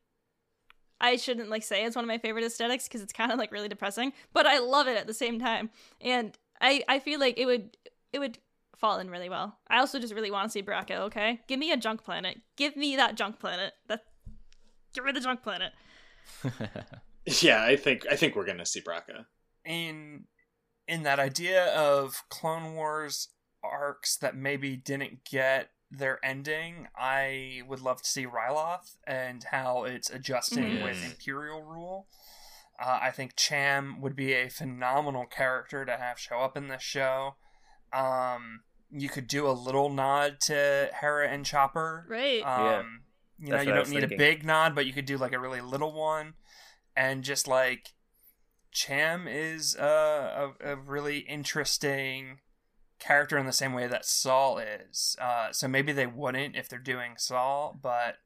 [1.04, 3.52] I shouldn't like say it's one of my favorite aesthetics because it's kind of like
[3.52, 7.38] really depressing, but I love it at the same time, and I I feel like
[7.38, 7.78] it would
[8.14, 8.40] it would
[8.78, 9.58] fall in really well.
[9.68, 11.00] I also just really want to see Bracca.
[11.02, 12.40] Okay, give me a junk planet.
[12.56, 13.74] Give me that junk planet.
[13.90, 14.06] That
[14.94, 15.74] give me the junk planet.
[17.42, 19.26] yeah, I think I think we're gonna see Bracca.
[19.66, 20.24] in
[20.88, 23.28] in that idea of Clone Wars
[23.62, 29.84] arcs that maybe didn't get their ending, I would love to see Ryloth and how
[29.84, 30.84] it's adjusting Mhm.
[30.84, 32.08] with Imperial rule.
[32.80, 36.82] Uh, I think Cham would be a phenomenal character to have show up in this
[36.82, 37.36] show.
[37.94, 42.06] Um, you could do a little nod to Hera and Chopper.
[42.10, 42.42] Right.
[42.42, 43.04] Um,
[43.40, 44.16] You know, That's you don't need thinking.
[44.16, 46.36] a big nod, but you could do like a really little one,
[46.96, 47.94] and just like
[48.72, 52.40] Cham is a, a, a really interesting
[53.04, 55.16] character in the same way that Saw is.
[55.20, 58.18] Uh, so maybe they wouldn't if they're doing Saw, but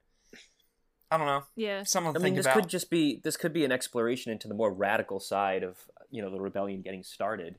[1.10, 1.44] I don't know.
[1.56, 1.84] yeah.
[1.84, 2.56] Something to I think mean, this about.
[2.56, 5.78] could just be this could be an exploration into the more radical side of
[6.12, 7.58] you know the rebellion getting started,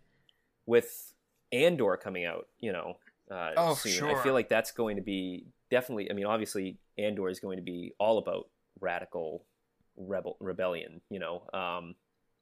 [0.66, 1.12] with
[1.53, 2.47] Andor coming out.
[2.61, 2.97] You know,
[3.31, 4.11] uh, Oh, for soon.
[4.14, 6.11] I feel like that's going to be definitely.
[6.11, 8.49] I mean, obviously, Andor is going to be all about
[8.81, 9.45] radical
[9.97, 11.01] rebel rebellion.
[11.11, 11.95] You know, um,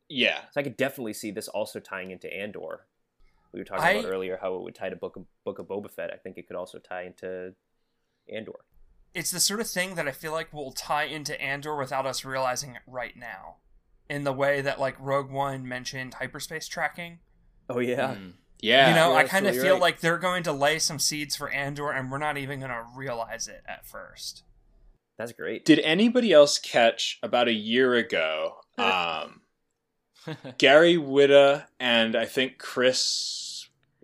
[0.08, 2.86] Yeah, so I could definitely see this also tying into Andor.
[3.56, 5.66] We were talking I- about earlier how it would tie to Book of Book of
[5.66, 6.10] Boba Fett.
[6.12, 7.54] I think it could also tie into
[8.32, 8.52] Andor.
[9.14, 12.22] it's the sort of thing that I feel like will tie into Andor without us
[12.24, 13.56] realizing it right now.
[14.10, 17.18] In the way that like Rogue One mentioned hyperspace tracking.
[17.70, 18.32] Oh yeah, Mm.
[18.60, 18.90] yeah.
[18.90, 19.80] you know, you're I kind of feel right.
[19.82, 22.84] like they're going to lay some seeds for Andor and we're not even going to
[22.94, 24.42] realize it at first.
[25.18, 25.64] that's great.
[25.64, 28.56] Did anybody else catch about a year ago?
[28.78, 29.40] Um,
[30.58, 32.98] Gary Whitta and I think Chris,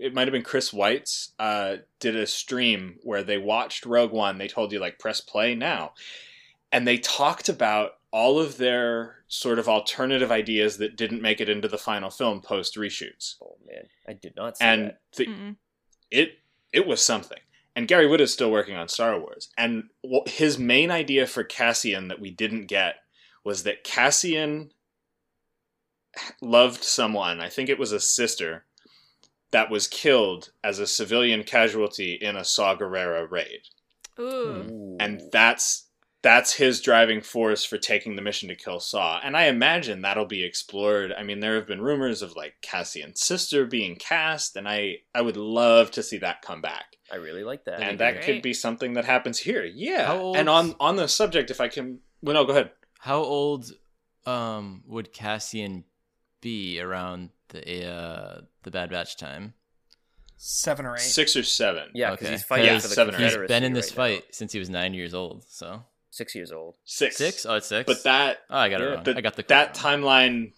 [0.02, 4.36] it might have been Chris Weitz, uh, did a stream where they watched Rogue One.
[4.36, 5.92] They told you like press play now,
[6.72, 11.48] and they talked about all of their sort of alternative ideas that didn't make it
[11.48, 14.98] into the final film post reshoots, Oh man, I did not see and that.
[15.16, 15.56] the,
[16.10, 16.32] it
[16.72, 17.38] it was something.
[17.74, 19.84] And Gary Whitta is still working on Star Wars, and
[20.26, 22.96] his main idea for Cassian that we didn't get
[23.44, 24.72] was that Cassian
[26.40, 27.40] loved someone.
[27.40, 28.64] I think it was a sister
[29.52, 33.60] that was killed as a civilian casualty in a Saw Gerrera raid,
[34.18, 34.24] Ooh.
[34.24, 34.96] Ooh.
[35.00, 35.86] and that's
[36.22, 39.20] that's his driving force for taking the mission to kill Saw.
[39.22, 41.12] And I imagine that'll be explored.
[41.12, 45.22] I mean, there have been rumors of like Cassian's sister being cast, and I I
[45.22, 47.82] would love to see that come back I really like that.
[47.82, 48.24] And that great.
[48.24, 49.64] could be something that happens here.
[49.64, 50.32] Yeah.
[50.34, 52.70] And on on the subject, if I can, well, no, go ahead.
[52.98, 53.70] How old
[54.24, 55.84] um would Cassian
[56.40, 59.54] be around the uh the Bad Batch time?
[60.36, 61.00] Seven or eight.
[61.00, 61.90] Six or seven.
[61.94, 62.34] yeah, because Okay.
[62.34, 63.38] he's fighting Yeah, for the seven or eight.
[63.38, 64.16] He's been in this right now.
[64.20, 65.44] fight since he was nine years old.
[65.48, 66.76] So Six years old.
[66.84, 67.16] Six.
[67.16, 67.46] six?
[67.46, 67.86] Oh, it's six.
[67.86, 69.04] But that oh, I got it yeah, wrong.
[69.04, 70.00] the- I got the that wrong.
[70.00, 70.52] timeline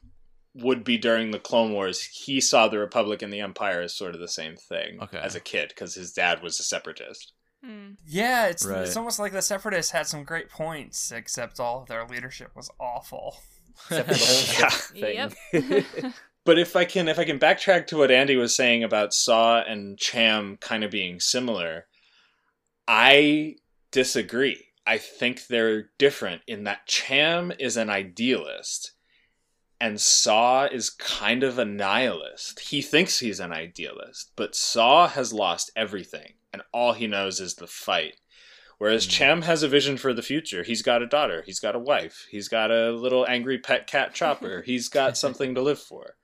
[0.54, 2.00] would be during the Clone Wars.
[2.02, 5.18] He saw the Republic and the Empire as sort of the same thing Okay.
[5.18, 7.32] as a kid because his dad was a separatist.
[7.62, 7.92] Hmm.
[8.06, 8.82] Yeah, it's Right.
[8.82, 12.70] it's almost like the Separatists had some great points, except all of their leadership was
[12.80, 13.36] awful.
[13.90, 14.60] Except for the whole
[15.12, 15.28] Yeah.
[15.28, 15.74] thing.
[16.02, 16.14] Yep.
[16.44, 19.62] But if I can if I can backtrack to what Andy was saying about Saw
[19.62, 21.86] and Cham kind of being similar,
[22.86, 23.56] I
[23.90, 24.66] disagree.
[24.86, 28.92] I think they're different in that Cham is an idealist
[29.80, 32.60] and Saw is kind of a nihilist.
[32.60, 37.54] He thinks he's an idealist, but Saw has lost everything and all he knows is
[37.54, 38.16] the fight.
[38.78, 39.10] Whereas Mm.
[39.10, 40.62] Cham has a vision for the future.
[40.62, 44.14] He's got a daughter, he's got a wife, he's got a little angry pet cat
[44.14, 44.62] chopper.
[44.66, 46.16] he's got something to live for.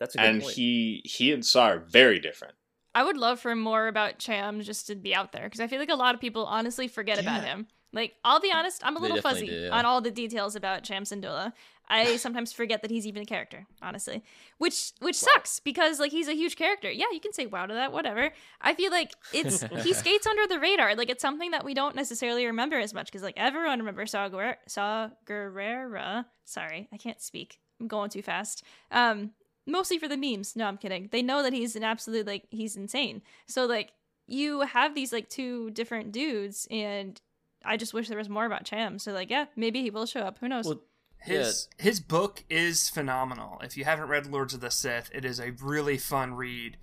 [0.00, 0.54] That's a good And point.
[0.56, 2.54] he he and Saw are very different.
[2.94, 5.78] I would love for more about Cham just to be out there because I feel
[5.78, 7.68] like a lot of people honestly forget about him.
[7.92, 9.70] Like, I'll be honest, I'm a little fuzzy do, yeah.
[9.70, 11.52] on all the details about Cham Syndulla.
[11.88, 14.22] I sometimes forget that he's even a character, honestly,
[14.58, 15.32] which which Wow.
[15.34, 16.90] sucks because like he's a huge character.
[16.90, 18.30] Yeah, you can say wow to that, whatever.
[18.60, 20.94] I feel like it's he skates under the radar.
[20.94, 24.28] Like it's something that we don't necessarily remember as much because like everyone remembers Saw
[24.28, 26.26] Guer- Saw Gerrera.
[26.44, 27.58] Sorry, I can't speak.
[27.80, 28.62] I'm going too fast.
[28.92, 29.32] Um,
[29.70, 30.56] mostly for the memes.
[30.56, 31.08] No, I'm kidding.
[31.12, 33.22] They know that he's an absolute like he's insane.
[33.46, 33.92] So like
[34.26, 37.20] you have these like two different dudes and
[37.64, 38.98] I just wish there was more about Cham.
[38.98, 40.38] So like yeah, maybe he will show up.
[40.38, 40.66] Who knows?
[40.66, 40.82] Well,
[41.18, 43.60] His his book is phenomenal.
[43.62, 46.76] If you haven't read Lords of the Sith, it is a really fun read.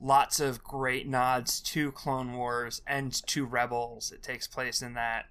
[0.00, 4.12] Lots of great nods to Clone Wars and to Rebels.
[4.12, 5.26] It takes place in that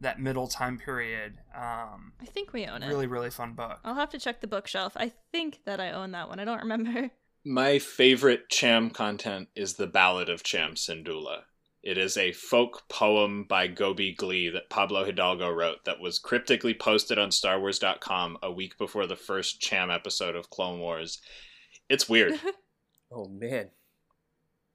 [0.00, 1.38] that middle time period.
[1.54, 2.88] Um, I think we own it.
[2.88, 3.78] really, really fun book.
[3.84, 4.92] I'll have to check the bookshelf.
[4.96, 6.38] I think that I own that one.
[6.38, 7.10] I don't remember.
[7.44, 11.42] My favorite Cham content is the Ballad of Cham Syndulla.
[11.82, 16.74] It is a folk poem by Gobi Glie that Pablo Hidalgo wrote that was cryptically
[16.74, 21.20] posted on StarWars.com a week before the first Cham episode of Clone Wars.
[21.88, 22.40] It's weird.
[23.12, 23.70] oh man,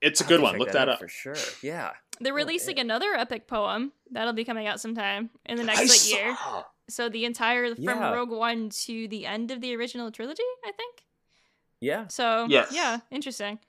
[0.02, 0.58] It's a I'll good one.
[0.58, 1.00] Look that out up.
[1.00, 1.36] for sure.
[1.62, 1.92] Yeah.
[2.22, 2.86] They're Oh, releasing damn.
[2.88, 6.36] another epic poem that'll be coming out sometime in the next I like year.
[6.38, 6.64] saw.
[6.90, 8.14] So the entire from Yeah.
[8.14, 11.04] Rogue One to the end of the original trilogy, I think.
[11.80, 12.08] Yeah.
[12.08, 12.72] So Yes.
[12.72, 13.60] yeah, interesting.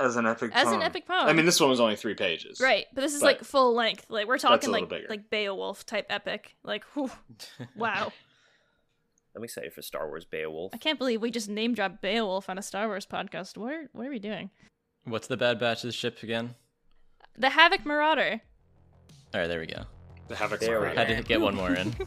[0.00, 0.76] As an epic As poem.
[0.76, 1.26] an epic poem.
[1.26, 2.60] I mean, this one was only three pages.
[2.60, 4.06] Right, but this is But like full length.
[4.08, 5.08] Like we're talking like bigger.
[5.08, 6.54] like Beowulf type epic.
[6.62, 7.10] Like, whew,
[7.76, 8.12] wow!
[9.34, 10.72] I'm excited for Star Wars Beowulf.
[10.72, 13.56] I can't believe we just name dropped Beowulf on a Star Wars podcast.
[13.56, 14.50] What are what are we doing?
[15.04, 16.54] What's the Bad Batch's ship again?
[17.38, 18.40] The Havoc Marauder.
[19.34, 19.84] All right, there we go.
[20.28, 20.94] The Havoc There Marauder.
[20.94, 21.04] go.
[21.04, 21.94] Had to get one more in.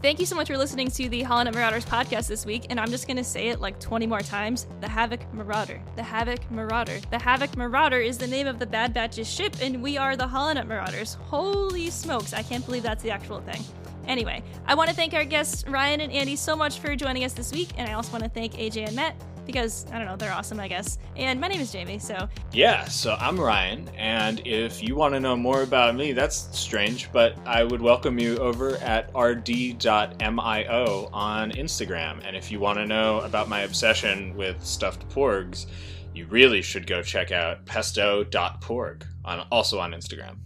[0.00, 2.90] Thank you so much for listening to the HoloNet Marauders podcast this week, and I'm
[2.90, 4.66] just gonna say it like 20 more times.
[4.80, 5.80] The Havoc Marauder.
[5.94, 6.98] The Havoc Marauder.
[7.10, 10.26] The Havoc Marauder is the name of the Bad Batch's ship, and we are the
[10.26, 11.14] HoloNet Marauders.
[11.14, 13.62] Holy smokes, I can't believe that's the actual thing.
[14.08, 17.32] Anyway, I want to thank our guests Ryan and Andy so much for joining us
[17.32, 19.14] this week, and I also want to thank AJ and Matt
[19.46, 20.98] because I don't know, they're awesome, I guess.
[21.16, 25.20] And my name is Jamie, so Yeah, so I'm Ryan, and if you want to
[25.20, 31.52] know more about me, that's strange, but I would welcome you over at rd.mio on
[31.52, 32.20] Instagram.
[32.24, 35.66] And if you want to know about my obsession with stuffed porgs,
[36.14, 40.36] you really should go check out pesto.porg, on, also on Instagram.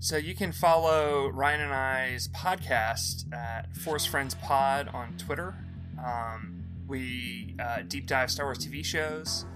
[0.00, 5.56] So you can follow Ryan and I's podcast at Force Friends Pod on Twitter.
[5.98, 6.57] Um,
[6.88, 9.46] we uh, deep dive Star Wars TV shows,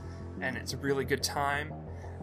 [0.41, 1.73] and it's a really good time.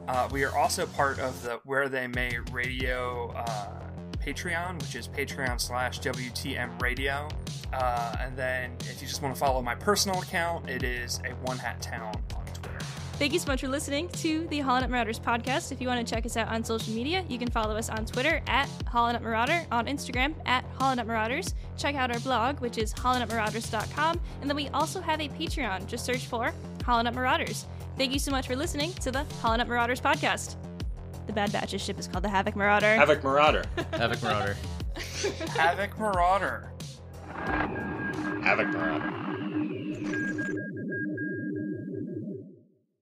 [0.07, 3.89] Uh, we are also part of the Where They May Radio uh,
[4.25, 7.27] Patreon, which is Patreon slash WTM Radio.
[7.73, 11.29] Uh, and then if you just want to follow my personal account, it is a
[11.45, 12.13] One Hat Town.
[13.19, 15.73] Thank you so much for listening to the HoloNet Marauders podcast.
[15.73, 18.05] If you want to check us out on social media, you can follow us on
[18.05, 21.53] Twitter at HoloNet Marauder, on Instagram at HoloNet Marauders.
[21.77, 24.21] Check out our blog, which is holonetmarauders.com.
[24.39, 25.85] And then we also have a Patreon.
[25.85, 27.65] Just search for HoloNet Marauders.
[27.97, 30.55] Thank you so much for listening to the HoloNet Marauders podcast.
[31.27, 32.95] The Bad Batch's ship is called the Havoc Marauder.
[32.95, 33.65] Havoc Marauder.
[33.91, 34.55] Havoc Marauder.
[35.57, 36.71] Havoc Marauder.
[37.35, 39.28] Havoc Marauder.